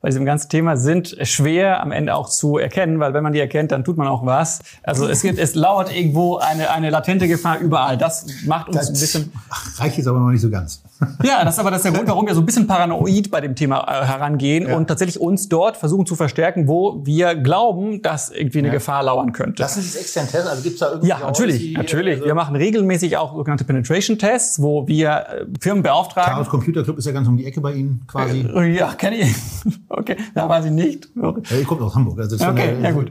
[0.00, 3.40] bei diesem ganzen Thema sind schwer am Ende auch zu erkennen, weil wenn man die
[3.40, 4.60] erkennt, dann tut man auch was.
[4.82, 7.96] Also es gibt, es lauert irgendwo eine, eine latente Gefahr überall.
[7.96, 9.32] Das macht uns Das ein bisschen.
[9.48, 10.82] Ach, reicht jetzt aber noch nicht so ganz.
[11.22, 13.40] Ja, das ist aber das ist der Grund, warum wir so ein bisschen paranoid bei
[13.40, 14.76] dem Thema äh, herangehen Ja.
[14.76, 18.74] und tatsächlich uns dort versuchen zu verstärken, wo wir glauben, dass irgendwie eine Ja.
[18.74, 19.62] Gefahr lauern könnte.
[19.62, 20.48] Lassen Sie es extern testen?
[20.50, 22.24] Also gibt es da irgendwie Ja, natürlich, natürlich.
[22.24, 26.34] Wir machen regelmäßig auch sogenannte Penetration-Tests, wo wir äh, Firmen beauftragen.
[26.34, 28.46] Chaos Computer Club ist ja ganz um die Ecke bei Ihnen quasi.
[28.76, 29.34] Ja, kenne ich.
[29.92, 31.08] Okay, da weiß ich nicht.
[31.20, 32.18] Ja, ihr kommt aus Hamburg.
[32.20, 33.10] Also das ist Okay, ja gut.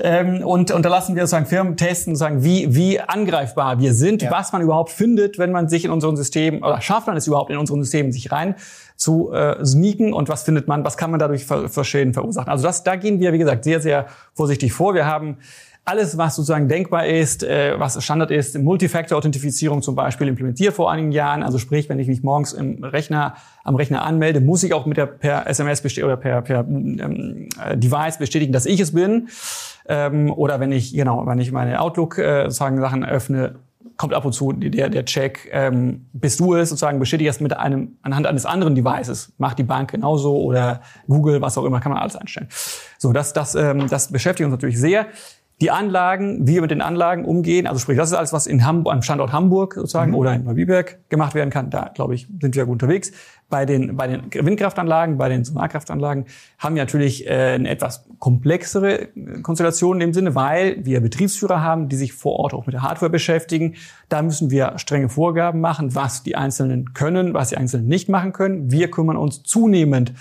[0.00, 4.22] Ähm, und, und da lassen wir sozusagen Firmen testen, sagen, wie, wie angreifbar wir sind,
[4.22, 4.30] Ja.
[4.30, 7.50] was man überhaupt findet, wenn man sich in unseren Systemen, oder schafft man es überhaupt
[7.50, 8.54] in unseren Systemen, sich rein
[8.96, 12.48] zu äh, sneaken und was findet man, was kann man dadurch für, für Schäden verursachen.
[12.48, 14.94] Also das, da gehen wir, wie gesagt, sehr, sehr vorsichtig vor.
[14.94, 15.38] Wir haben
[15.84, 21.10] alles, was sozusagen denkbar ist, äh, was Standard ist, Multifactor-Authentifizierung zum Beispiel implementiert vor einigen
[21.10, 21.42] Jahren.
[21.42, 23.34] Also sprich, wenn ich mich morgens im Rechner,
[23.64, 27.76] am Rechner anmelde, muss ich auch mit der per SMS oder per, per ähm, äh,
[27.76, 29.28] Device bestätigen, dass ich es bin.
[29.88, 33.56] Ähm, oder wenn ich, genau, wenn ich meine Outlook äh, sozusagen Sachen öffne,
[33.96, 37.56] kommt ab und zu der, der Check, ähm, bist du es, sozusagen bestätige es mit
[37.56, 39.32] einem, anhand eines anderen Devices.
[39.38, 42.48] Macht die Bank genauso oder Google, was auch immer, kann man alles einstellen.
[42.98, 45.06] So, das, das, ähm, das beschäftigt uns natürlich sehr.
[45.60, 48.66] Die Anlagen, wie wir mit den Anlagen umgehen, also sprich, das ist alles, was in
[48.66, 51.70] Hamburg, am Standort Hamburg sozusagen oder in Neubiberg gemacht werden kann.
[51.70, 53.12] Da, glaube ich, sind wir gut unterwegs.
[53.48, 56.24] Bei den, bei den Windkraftanlagen, bei den Solarkraftanlagen
[56.58, 59.10] haben wir natürlich äh, eine etwas komplexere
[59.42, 62.82] Konstellation in dem Sinne, weil wir Betriebsführer haben, die sich vor Ort auch mit der
[62.82, 63.74] Hardware beschäftigen.
[64.08, 68.32] Da müssen wir strenge Vorgaben machen, was die Einzelnen können, was die Einzelnen nicht machen
[68.32, 68.72] können.
[68.72, 70.12] Wir kümmern uns zunehmend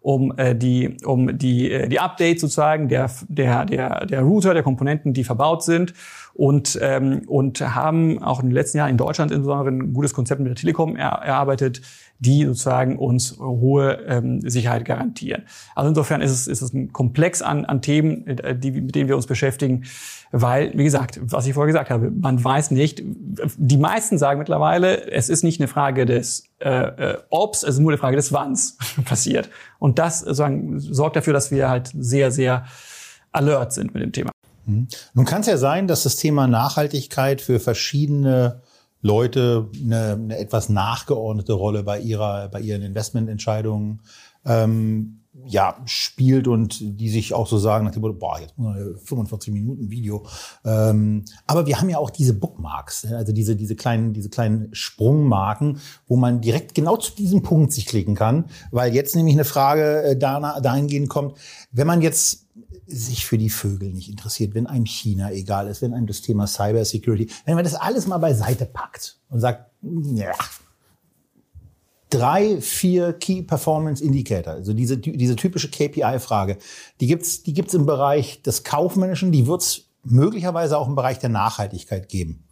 [0.00, 4.62] um äh, die um die äh, die Updates sozusagen der der der der Router der
[4.62, 5.94] Komponenten die verbaut sind.
[6.32, 10.40] Und ähm, und haben auch in den letzten Jahren in Deutschland insbesondere ein gutes Konzept
[10.40, 11.82] mit der Telekom er, erarbeitet
[12.20, 15.44] die sozusagen uns hohe ähm, Sicherheit garantieren.
[15.74, 19.08] Also insofern ist es, ist es ein Komplex an, an Themen, äh, die, mit denen
[19.08, 19.84] wir uns beschäftigen,
[20.30, 25.10] weil, wie gesagt, was ich vorher gesagt habe, man weiß nicht, die meisten sagen mittlerweile,
[25.10, 28.32] es ist nicht eine Frage des äh, äh, Obs, es ist nur eine Frage des
[28.32, 29.48] Wanns passiert.
[29.78, 32.66] Und das sozusagen sorgt dafür, dass wir halt sehr, sehr
[33.32, 34.30] alert sind mit dem Thema.
[34.66, 38.60] Nun kann es ja sein, dass das Thema Nachhaltigkeit für verschiedene
[39.02, 44.00] Leute eine, eine etwas nachgeordnete Rolle bei ihrer, bei ihren Investmententscheidungen
[44.44, 48.74] ähm, ja, spielt und die sich auch so sagen, nach dem Motto, boah, jetzt muss
[48.74, 50.26] man 45 Minuten Video.
[50.64, 54.68] Ähm, aber wir haben ja auch diese Bookmarks, ne, also diese, diese kleinen, diese kleinen
[54.72, 55.78] Sprungmarken,
[56.08, 60.02] wo man direkt genau zu diesem Punkt sich klicken kann, weil jetzt nämlich eine Frage
[60.02, 61.36] äh, dana- dahingehend kommt,
[61.70, 62.46] wenn man jetzt
[62.90, 66.46] sich für die Vögel nicht interessiert, wenn einem China egal ist, wenn einem das Thema
[66.46, 70.32] Cyber Security, wenn man das alles mal beiseite packt und sagt, ja,
[72.10, 76.58] drei, vier Key Performance Indicator, also diese, diese typische KPI-Frage,
[77.00, 81.30] die gibt's, die gibt's im Bereich des Kaufmännischen, die wird's möglicherweise auch im Bereich der
[81.30, 82.44] Nachhaltigkeit geben.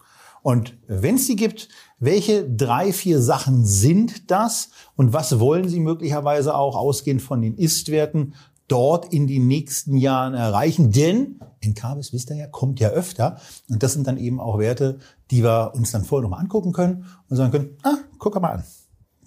[0.42, 1.68] Und wenn es die gibt,
[1.98, 7.56] welche drei, vier Sachen sind das und was wollen Sie möglicherweise auch ausgehend von den
[7.56, 8.34] Ist-Werten
[8.68, 10.92] dort in den nächsten Jahren erreichen?
[10.92, 13.38] Denn Encarvis, wisst ihr ja, kommt ja öfter.
[13.68, 14.98] Und das sind dann eben auch Werte,
[15.30, 18.64] die wir uns dann vorher nochmal angucken können und sagen können, ah, guck mal an,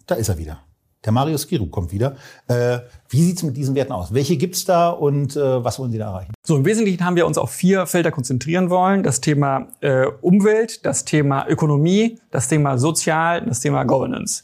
[0.08, 0.60] da ist er wieder.
[1.04, 2.16] Der Marius Giru kommt wieder.
[2.48, 2.80] Äh,
[3.10, 4.14] wie sieht's mit diesen Werten aus?
[4.14, 6.32] Welche gibt's da und äh, was wollen Sie da erreichen?
[6.46, 9.02] So, im Wesentlichen haben wir uns auf vier Felder konzentrieren wollen.
[9.02, 14.44] Das Thema äh, Umwelt, das Thema Ökonomie, das Thema Sozial, das Thema Governance.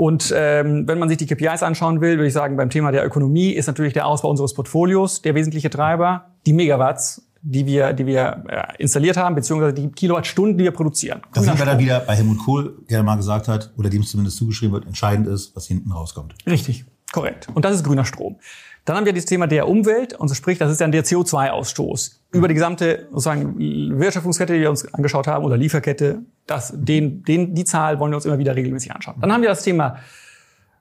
[0.00, 3.04] Und ähm, wenn man sich die KPIs anschauen will, würde ich sagen, beim Thema der
[3.04, 6.30] Ökonomie ist natürlich der Ausbau unseres Portfolios der wesentliche Treiber.
[6.46, 11.20] Die Megawatts, die wir, die wir äh, installiert haben, beziehungsweise die Kilowattstunden, die wir produzieren.
[11.34, 14.38] Da sind wir dann wieder bei Helmut Kohl, der mal gesagt hat, oder dem zumindest
[14.38, 16.34] zugeschrieben wird, entscheidend ist, was hinten rauskommt.
[16.46, 17.48] Richtig, korrekt.
[17.52, 18.38] Und das ist grüner Strom.
[18.84, 22.12] Dann haben wir das Thema der Umwelt, und so sprich, das ist dann der CO2-Ausstoß.
[22.32, 27.54] Über die gesamte sozusagen Wertschöpfungskette, die wir uns angeschaut haben, oder Lieferkette, das, den, den,
[27.54, 29.16] die Zahl wollen wir uns immer wieder regelmäßig anschauen.
[29.20, 29.98] Dann haben wir das Thema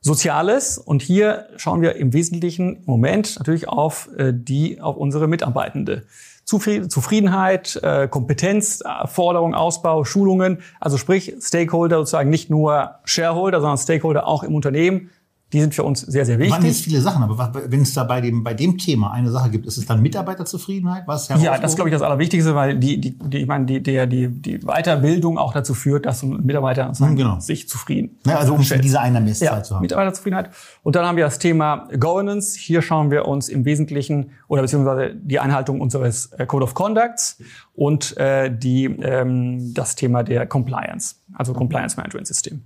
[0.01, 6.05] Soziales und hier schauen wir im Wesentlichen Moment natürlich auf äh, die, auf unsere Mitarbeitende.
[6.45, 13.59] Zufrieden- Zufriedenheit, äh, Kompetenz, äh, Forderung, Ausbau, Schulungen, also sprich Stakeholder sozusagen nicht nur Shareholder,
[13.59, 15.09] sondern Stakeholder auch im Unternehmen.
[15.51, 16.83] Die sind für uns sehr, sehr waren jetzt wichtig.
[16.83, 19.77] viele Sachen, aber wenn es da bei dem, bei dem Thema eine Sache gibt, ist
[19.77, 21.07] es dann Mitarbeiterzufriedenheit?
[21.07, 23.81] Was Ja, das ist, glaube ich, das Allerwichtigste, weil die, die, die, ich meine, die,
[23.81, 27.39] der, die, die Weiterbildung auch dazu führt, dass ein Mitarbeiter sozusagen genau.
[27.39, 28.83] sich zufrieden Ne, also um stellt.
[28.83, 29.81] diese eine Messzeit ja, zu haben.
[29.81, 30.51] Mitarbeiterzufriedenheit.
[30.83, 32.57] Und dann haben wir das Thema Governance.
[32.57, 37.41] Hier schauen wir uns im Wesentlichen oder beziehungsweise die Einhaltung unseres äh, Code of Conducts
[37.73, 42.61] und äh, die, ähm, das Thema der Compliance, also Compliance Management System.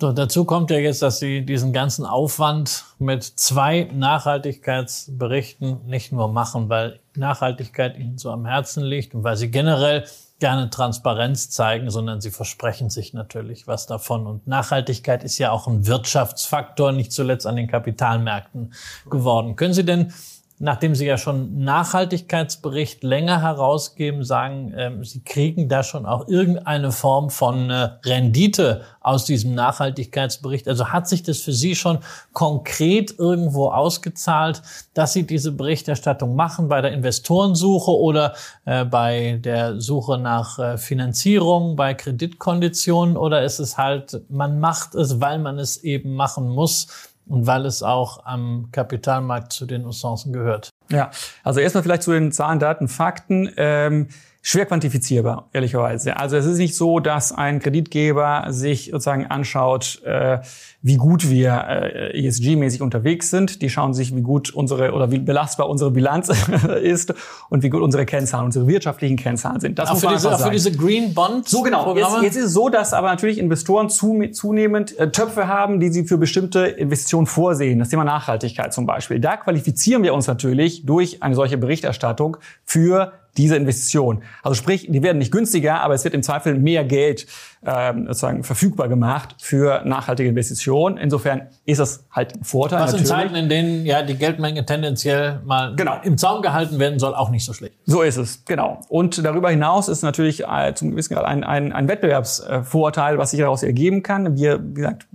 [0.00, 6.28] So, dazu kommt ja jetzt, dass Sie diesen ganzen Aufwand mit zwei Nachhaltigkeitsberichten nicht nur
[6.28, 10.04] machen, weil Nachhaltigkeit Ihnen so am Herzen liegt und weil Sie generell
[10.38, 14.28] gerne Transparenz zeigen, sondern Sie versprechen sich natürlich was davon.
[14.28, 18.74] Und Nachhaltigkeit ist ja auch ein Wirtschaftsfaktor, nicht zuletzt an den Kapitalmärkten
[19.10, 19.56] geworden.
[19.56, 20.12] Können Sie denn
[20.60, 26.92] nachdem Sie ja schon Nachhaltigkeitsbericht länger herausgeben, sagen, ähm, Sie kriegen da schon auch irgendeine
[26.92, 30.68] Form von äh, Rendite aus diesem Nachhaltigkeitsbericht.
[30.68, 31.98] Also hat sich das für Sie schon
[32.32, 34.62] konkret irgendwo ausgezahlt,
[34.94, 38.34] dass Sie diese Berichterstattung machen bei der Investorensuche oder
[38.64, 44.94] äh, bei der Suche nach äh, Finanzierung, bei Kreditkonditionen oder ist es halt, man macht
[44.94, 46.88] es, weil man es eben machen muss,
[47.28, 50.70] und weil es auch am Kapitalmarkt zu den Usancen gehört.
[50.90, 51.10] Ja,
[51.44, 53.50] also erstmal vielleicht zu den Zahlen, Daten, Fakten.
[53.56, 54.08] Ähm,
[54.42, 56.16] schwer quantifizierbar, ehrlicherweise.
[56.16, 60.38] Also es ist nicht so, dass ein Kreditgeber sich sozusagen anschaut, äh,
[60.80, 63.62] wie gut wir äh, ESG-mäßig unterwegs sind.
[63.62, 66.30] Die schauen sich, wie gut unsere oder wie belastbar unsere Bilanz
[66.82, 67.14] ist
[67.48, 69.78] und wie gut unsere Kennzahlen, unsere wirtschaftlichen Kennzahlen sind.
[69.78, 70.52] Das Auch muss für, man diese, auch für sagen.
[70.52, 71.96] diese Green Bond So genau.
[71.96, 75.88] Jetzt, jetzt ist es so, dass aber natürlich Investoren zu, zunehmend äh, Töpfe haben, die
[75.88, 77.80] sie für bestimmte Investitionen vorsehen.
[77.80, 79.18] Das Thema Nachhaltigkeit zum Beispiel.
[79.18, 84.22] Da qualifizieren wir uns natürlich durch eine solche Berichterstattung für diese Investition.
[84.42, 87.26] Also sprich, die werden nicht günstiger, aber es wird im Zweifel mehr Geld
[87.66, 90.96] ähm, sozusagen verfügbar gemacht für nachhaltige Investitionen.
[90.96, 92.80] Insofern ist das halt ein Vorteil.
[92.80, 93.08] Was in natürlich.
[93.08, 95.98] Zeiten, in denen ja die Geldmenge tendenziell mal Genau.
[96.02, 97.74] im Zaum gehalten werden soll, auch nicht so schlecht.
[97.84, 98.80] So ist es, genau.
[98.88, 103.40] Und darüber hinaus ist natürlich äh, zum gewissen Grad ein, ein, ein Wettbewerbsvorteil, was sich
[103.40, 104.36] daraus ergeben kann.
[104.36, 105.06] Wir, wie gesagt,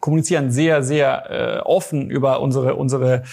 [0.00, 3.24] kommunizieren sehr, sehr äh, offen über unsere, unsere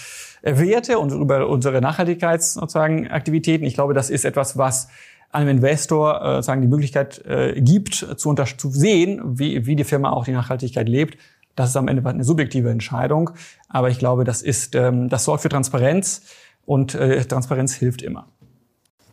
[0.42, 3.64] äh, Werte und über unsere Nachhaltigkeits sozusagen Aktivitäten.
[3.64, 4.88] Ich glaube, das ist etwas, was
[5.30, 10.10] einem Investor äh, sagen die Möglichkeit äh, gibt, zu, zu sehen, wie, wie die Firma
[10.10, 11.18] auch die Nachhaltigkeit lebt.
[11.54, 13.30] Das ist am Ende eine subjektive Entscheidung,
[13.68, 16.22] aber ich glaube, das ist, ähm, das sorgt für Transparenz
[16.64, 18.28] und äh, Transparenz hilft immer.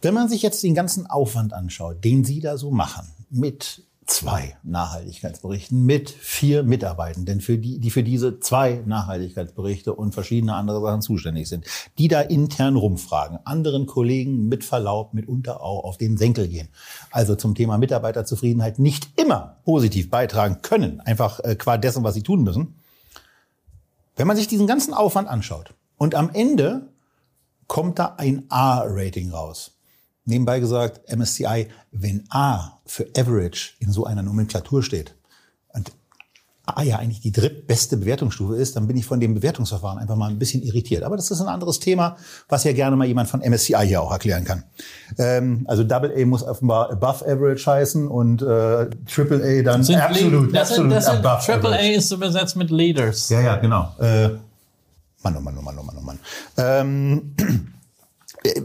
[0.01, 4.57] Wenn man sich jetzt den ganzen Aufwand anschaut, den Sie da so machen, mit zwei
[4.63, 11.01] Nachhaltigkeitsberichten, mit vier Mitarbeitenden, für die, die für diese zwei Nachhaltigkeitsberichte und verschiedene andere Sachen
[11.01, 11.65] zuständig sind,
[11.97, 16.69] die da intern rumfragen, anderen Kollegen mit Verlaub mitunter auch auf den Senkel gehen.
[17.11, 22.23] Also zum Thema Mitarbeiterzufriedenheit nicht immer positiv beitragen können, einfach äh, qua dessen, was sie
[22.23, 22.75] tun müssen.
[24.15, 26.89] Wenn man sich diesen ganzen Aufwand anschaut und am Ende
[27.67, 29.74] kommt da ein A-Rating raus.
[30.25, 35.15] Nebenbei gesagt, MSCI, wenn A für Average in so einer Nomenklatur steht
[35.73, 35.91] und
[36.67, 40.31] A ja eigentlich die drittbeste Bewertungsstufe ist, dann bin ich von dem Bewertungsverfahren einfach mal
[40.31, 41.03] ein bisschen irritiert.
[41.03, 42.17] Aber das ist ein anderes Thema,
[42.49, 44.63] was ja gerne mal jemand von MSCI hier auch erklären kann.
[45.19, 49.97] Ähm, also Double A muss offenbar above average heißen und äh, Triple A dann Sind
[49.97, 51.93] absolut, absolut above Triple A average.
[51.93, 53.29] ist übersetzt mit Leaders.
[53.29, 53.93] Ja, ja, genau.
[53.99, 54.29] Äh,
[55.21, 56.19] Mann, oh Mann, oh Mann, oh Mann, oh Mann.
[56.57, 57.43] Ähm, äh,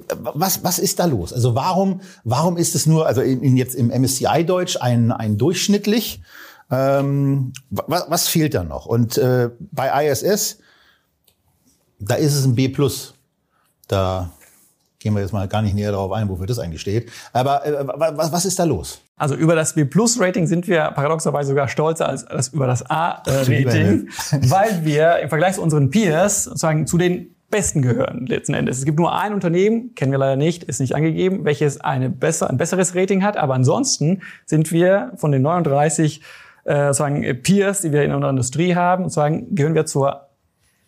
[0.08, 1.32] was, was ist da los?
[1.32, 6.22] Also warum, warum ist es nur, also in, in jetzt im MSCI-Deutsch ein, ein durchschnittlich?
[6.70, 8.86] Ähm, was, was fehlt da noch?
[8.86, 10.58] Und äh, bei ISS,
[11.98, 12.72] da ist es ein B+.
[13.88, 14.30] Da
[15.00, 17.10] gehen wir jetzt mal gar nicht näher darauf ein, wofür das eigentlich steht.
[17.32, 19.00] Aber äh, was, was ist da los?
[19.16, 24.08] Also über das B-Plus-Rating sind wir paradoxerweise sogar stolzer als, als über das A-Rating,
[24.48, 28.78] weil wir im Vergleich zu unseren Peers sozusagen zu den Besten gehören letzten Endes.
[28.78, 32.48] Es gibt nur ein Unternehmen, kennen wir leider nicht, ist nicht angegeben, welches eine besser,
[32.48, 33.36] ein besseres Rating hat.
[33.36, 36.22] Aber ansonsten sind wir von den 39
[36.64, 40.28] äh, sozusagen Peers, die wir in unserer Industrie haben, sozusagen gehören wir zur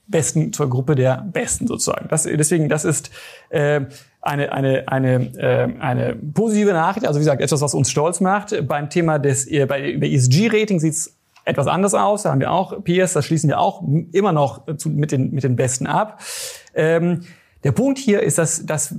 [0.07, 2.07] Besten, zur Gruppe der Besten sozusagen.
[2.09, 3.11] Das, deswegen, das ist
[3.49, 3.81] äh,
[4.21, 8.55] eine, eine, eine, äh, eine positive Nachricht, also wie gesagt, etwas, was uns stolz macht.
[8.69, 12.23] Beim Thema des äh, bei, bei ESG-Rating sieht's etwas anders aus.
[12.23, 13.83] Da haben wir auch Peers, das schließen wir auch
[14.13, 16.21] immer noch mit, den, mit den Besten ab.
[16.75, 17.23] Ähm,
[17.65, 18.95] der Punkt hier ist, dass, dass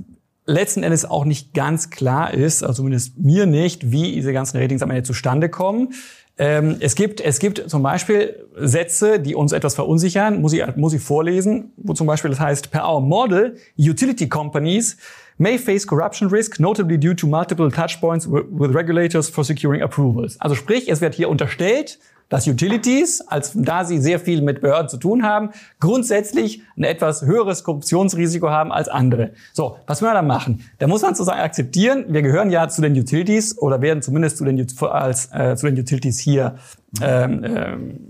[0.46, 4.82] letzten Endes auch nicht ganz klar ist, also zumindest mir nicht, wie diese ganzen Ratings
[4.82, 5.94] am Ende zustande kommen.
[6.36, 10.92] Ähm, es gibt, es gibt zum Beispiel Sätze, die uns etwas verunsichern, muss ich, muss
[10.92, 14.96] ich vorlesen, wo zum Beispiel das heißt, per our model, utility companies
[15.38, 20.40] may face corruption risk, notably due to multiple touchpoints with regulators for securing approvals.
[20.40, 24.88] Also sprich, es wird hier unterstellt, dass Utilities, als da sie sehr viel mit Behörden
[24.88, 25.50] zu tun haben,
[25.80, 29.30] grundsätzlich ein etwas höheres Korruptionsrisiko haben als andere.
[29.52, 30.64] So, was will man da machen?
[30.78, 34.44] Da muss man sozusagen akzeptieren, wir gehören ja zu den Utilities oder werden zumindest zu
[34.44, 36.56] den, als, äh, zu den Utilities hier
[37.02, 38.00] ähm, ähm,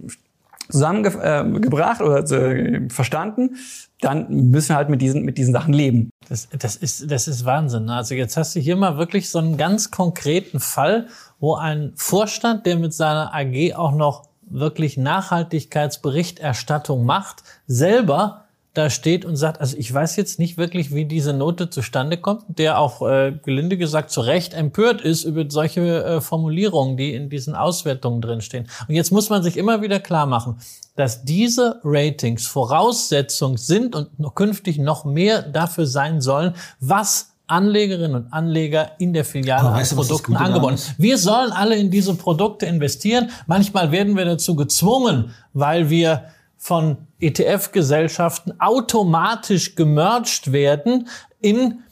[0.70, 3.56] zusammengebracht äh, oder äh, verstanden,
[4.00, 6.10] dann müssen wir halt mit diesen, mit diesen Sachen leben.
[6.28, 7.84] Das, das, ist, das ist Wahnsinn.
[7.86, 7.94] Ne?
[7.94, 11.06] Also jetzt hast du hier mal wirklich so einen ganz konkreten Fall,
[11.40, 18.43] wo ein Vorstand, der mit seiner AG auch noch wirklich Nachhaltigkeitsberichterstattung macht, selber
[18.74, 22.42] da steht und sagt, also ich weiß jetzt nicht wirklich, wie diese Note zustande kommt,
[22.48, 27.30] der auch äh, gelinde gesagt zu Recht empört ist über solche äh, Formulierungen, die in
[27.30, 28.68] diesen Auswertungen drinstehen.
[28.88, 30.58] Und jetzt muss man sich immer wieder klar machen,
[30.96, 38.24] dass diese Ratings Voraussetzung sind und noch künftig noch mehr dafür sein sollen, was Anlegerinnen
[38.24, 40.78] und Anleger in der Filiale an Produkten angeboten.
[40.96, 43.30] Wir sollen alle in diese Produkte investieren.
[43.46, 46.24] Manchmal werden wir dazu gezwungen, weil wir
[46.56, 51.08] von ETF-Gesellschaften automatisch gemerged werden
[51.40, 51.82] in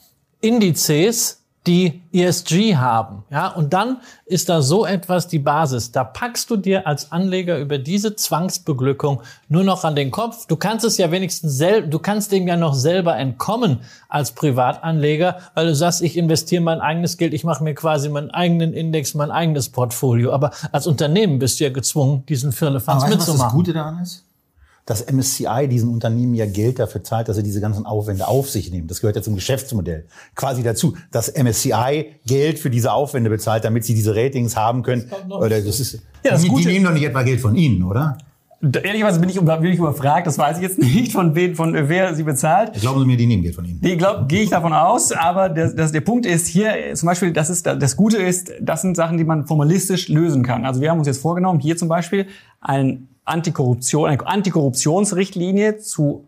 [0.41, 3.23] Indizes, die ESG haben.
[3.29, 5.93] Ja, und dann ist da so etwas die Basis.
[5.93, 10.45] Da packst du dir als Anleger über diese Zwangsbeglückung nur noch an den Kopf.
[10.47, 13.79] Du kannst es ja wenigstens selber, du kannst dem ja noch selber entkommen
[14.09, 18.31] als Privatanleger, weil du sagst, ich investiere mein eigenes Geld, ich mache mir quasi meinen
[18.31, 20.33] eigenen Index, mein eigenes Portfolio.
[20.33, 23.39] Aber als Unternehmen bist du ja gezwungen, diesen Firlefanz mitzumachen.
[23.39, 24.25] Was das Gute daran ist?
[24.85, 28.71] Dass MSCI diesen Unternehmen ja Geld dafür zahlt, dass sie diese ganzen Aufwände auf sich
[28.71, 28.87] nehmen.
[28.87, 30.05] Das gehört ja zum Geschäftsmodell
[30.35, 35.09] quasi dazu, dass MSCI Geld für diese Aufwände bezahlt, damit sie diese Ratings haben können.
[35.29, 38.17] Oder das ist, ja, das die, die nehmen doch nicht etwa Geld von Ihnen, oder?
[38.61, 42.15] Ehrlicherweise bin ich, bin ich überfragt, das weiß ich jetzt nicht, von, wen, von wer
[42.15, 42.73] sie bezahlt.
[42.79, 43.81] Glauben Sie mir, die nehmen Geld von Ihnen?
[43.81, 47.33] Die glaub, gehe ich davon aus, aber der, das, der Punkt ist hier zum Beispiel,
[47.33, 50.65] das, ist, das Gute ist, das sind Sachen, die man formalistisch lösen kann.
[50.65, 52.27] Also wir haben uns jetzt vorgenommen, hier zum Beispiel
[52.61, 56.25] ein Antikorruption, eine Antikorruptionsrichtlinie zu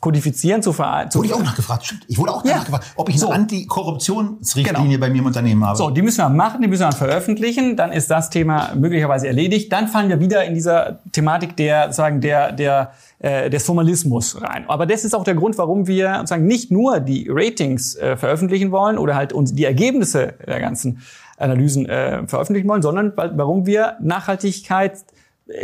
[0.00, 1.14] kodifizieren, zu verhalten.
[1.14, 2.04] Wurde ich auch nachgefragt, stimmt.
[2.06, 2.58] Ich wurde auch ja.
[2.58, 3.30] nachgefragt, ob ich eine so.
[3.30, 5.00] Antikorruptionsrichtlinie genau.
[5.00, 5.76] bei mir im Unternehmen habe.
[5.76, 9.72] So, die müssen wir machen, die müssen wir veröffentlichen, dann ist das Thema möglicherweise erledigt.
[9.72, 14.64] Dann fallen wir wieder in dieser Thematik der, sagen, der, der, äh, des Formalismus rein.
[14.68, 18.70] Aber das ist auch der Grund, warum wir sozusagen nicht nur die Ratings äh, veröffentlichen
[18.70, 21.02] wollen oder halt uns die Ergebnisse der ganzen
[21.36, 25.04] Analysen äh, veröffentlichen wollen, sondern warum wir Nachhaltigkeit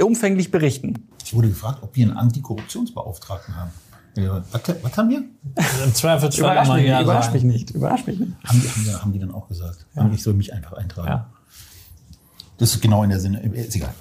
[0.02, 1.08] umfänglich berichten.
[1.24, 3.70] Ich wurde gefragt, ob wir einen Antikorruptionsbeauftragten haben.
[4.16, 5.24] Ja, was, was, haben wir?
[5.84, 7.70] Im Zweifelsfall immer ja Überrascht mich nicht.
[7.70, 8.32] Überrascht mich nicht.
[8.44, 9.86] Haben die, haben die, haben die dann auch gesagt.
[9.96, 10.08] Ja.
[10.12, 11.08] Ich soll mich einfach eintragen.
[11.08, 11.30] Ja.
[12.58, 13.40] Das ist genau in der Sinne.
[13.40, 13.92] Ist egal.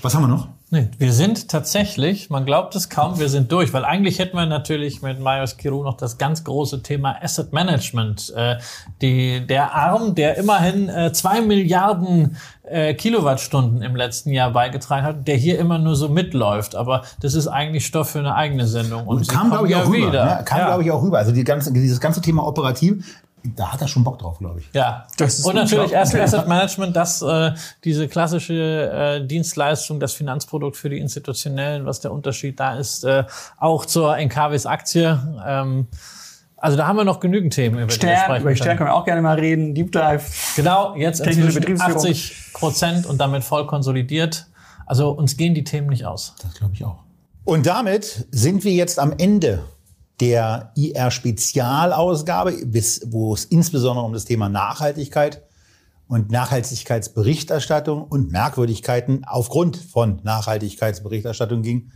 [0.00, 0.48] Was haben wir noch?
[0.70, 4.46] Nee, wir sind tatsächlich, man glaubt es kaum, wir sind durch, weil eigentlich hätten wir
[4.46, 8.32] natürlich mit Marius Kiru noch das ganz große Thema Asset Management.
[8.34, 8.56] Äh,
[9.00, 15.28] die, der Arm, der immerhin äh, zwei Milliarden äh, Kilowattstunden im letzten Jahr beigetragen hat,
[15.28, 16.74] der hier immer nur so mitläuft.
[16.74, 19.06] Aber das ist eigentlich Stoff für eine eigene Sendung.
[19.06, 20.10] Und, Und kam, glaube ich, auch rüber.
[20.10, 20.42] Ne?
[20.44, 20.66] Kam, ja.
[20.66, 21.18] glaube ich, auch rüber.
[21.18, 23.04] Also die ganze, dieses ganze Thema operativ
[23.44, 24.70] da hat er schon Bock drauf, glaube ich.
[24.72, 27.52] Ja, das ist und natürlich erst Asset Management, das äh,
[27.84, 33.24] diese klassische äh, Dienstleistung, das Finanzprodukt für die Institutionellen, was der Unterschied da ist, äh,
[33.58, 35.20] auch zur Encavis Aktie.
[35.46, 35.88] Ähm,
[36.64, 38.88] also da haben wir noch genügend Themen, über Stern, die wir sprechen Über Stern können
[38.88, 39.74] wir auch gerne mal reden.
[39.74, 40.22] Deep Dive.
[40.56, 44.46] Genau, jetzt inzwischen 80 Prozent und damit voll konsolidiert.
[44.86, 46.34] Also uns gehen die Themen nicht aus.
[46.40, 47.02] Das glaube ich auch.
[47.44, 49.62] Und damit sind wir jetzt am Ende
[50.20, 52.54] der IR-Spezialausgabe,
[53.08, 55.42] wo es insbesondere um das Thema Nachhaltigkeit
[56.08, 61.92] und Nachhaltigkeitsberichterstattung und Merkwürdigkeiten aufgrund von Nachhaltigkeitsberichterstattung ging.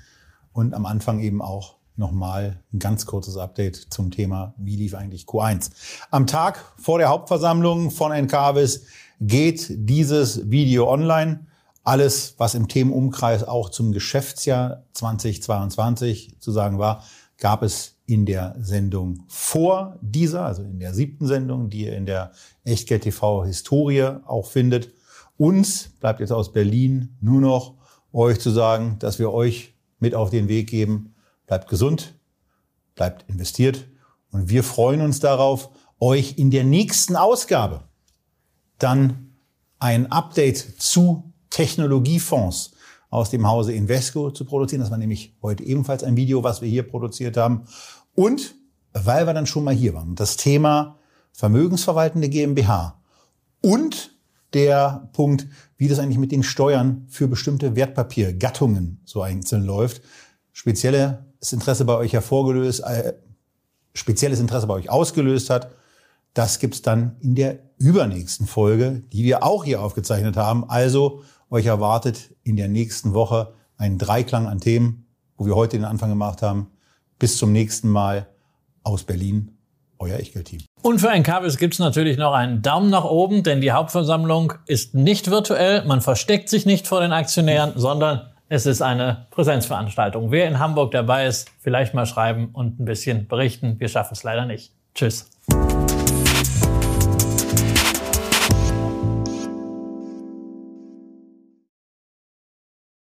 [0.52, 5.24] Und am Anfang eben auch nochmal ein ganz kurzes Update zum Thema, wie lief eigentlich
[5.24, 5.70] Q1.
[6.10, 8.84] Am Tag vor der Hauptversammlung von NKWs
[9.20, 11.46] geht dieses Video online.
[11.82, 17.02] Alles, was im Themenumkreis auch zum Geschäftsjahr 2022 zu sagen war,
[17.38, 22.06] gab es in der Sendung vor dieser, also in der siebten Sendung, die ihr in
[22.06, 22.32] der
[22.64, 24.90] Echtgeld TV Historie auch findet.
[25.36, 27.74] Uns bleibt jetzt aus Berlin nur noch
[28.12, 31.14] euch zu sagen, dass wir euch mit auf den Weg geben.
[31.48, 32.14] Bleibt gesund,
[32.94, 33.88] bleibt investiert
[34.30, 37.82] und wir freuen uns darauf, euch in der nächsten Ausgabe
[38.78, 39.32] dann
[39.80, 42.72] ein Update zu Technologiefonds
[43.10, 44.82] aus dem Hause Invesco zu produzieren.
[44.82, 47.64] Das war nämlich heute ebenfalls ein Video, was wir hier produziert haben.
[48.14, 48.54] Und
[48.92, 50.98] weil wir dann schon mal hier waren, das Thema
[51.32, 53.00] vermögensverwaltende GmbH
[53.62, 54.14] und
[54.52, 55.46] der Punkt,
[55.76, 60.02] wie das eigentlich mit den Steuern für bestimmte Wertpapiergattungen so einzeln läuft.
[61.40, 63.14] Spezielles Interesse bei euch hervorgelöst, äh,
[63.94, 65.70] spezielles Interesse bei euch ausgelöst hat.
[66.34, 70.68] Das gibt's dann in der übernächsten Folge, die wir auch hier aufgezeichnet haben.
[70.68, 75.84] Also Euch erwartet in der nächsten Woche ein Dreiklang an Themen, wo wir heute den
[75.84, 76.70] Anfang gemacht haben.
[77.18, 78.26] Bis zum nächsten Mal
[78.82, 79.56] aus Berlin,
[79.98, 80.60] euer Echtgeld-Team.
[80.82, 84.52] Und für ein Kabels gibt es natürlich noch einen Daumen nach oben, denn die Hauptversammlung
[84.66, 85.84] ist nicht virtuell.
[85.86, 90.30] Man versteckt sich nicht vor den Aktionären, sondern es ist eine Präsenzveranstaltung.
[90.30, 93.78] Wer in Hamburg dabei ist, vielleicht mal schreiben und ein bisschen berichten.
[93.78, 94.72] Wir schaffen es leider nicht.
[94.94, 95.30] Tschüss.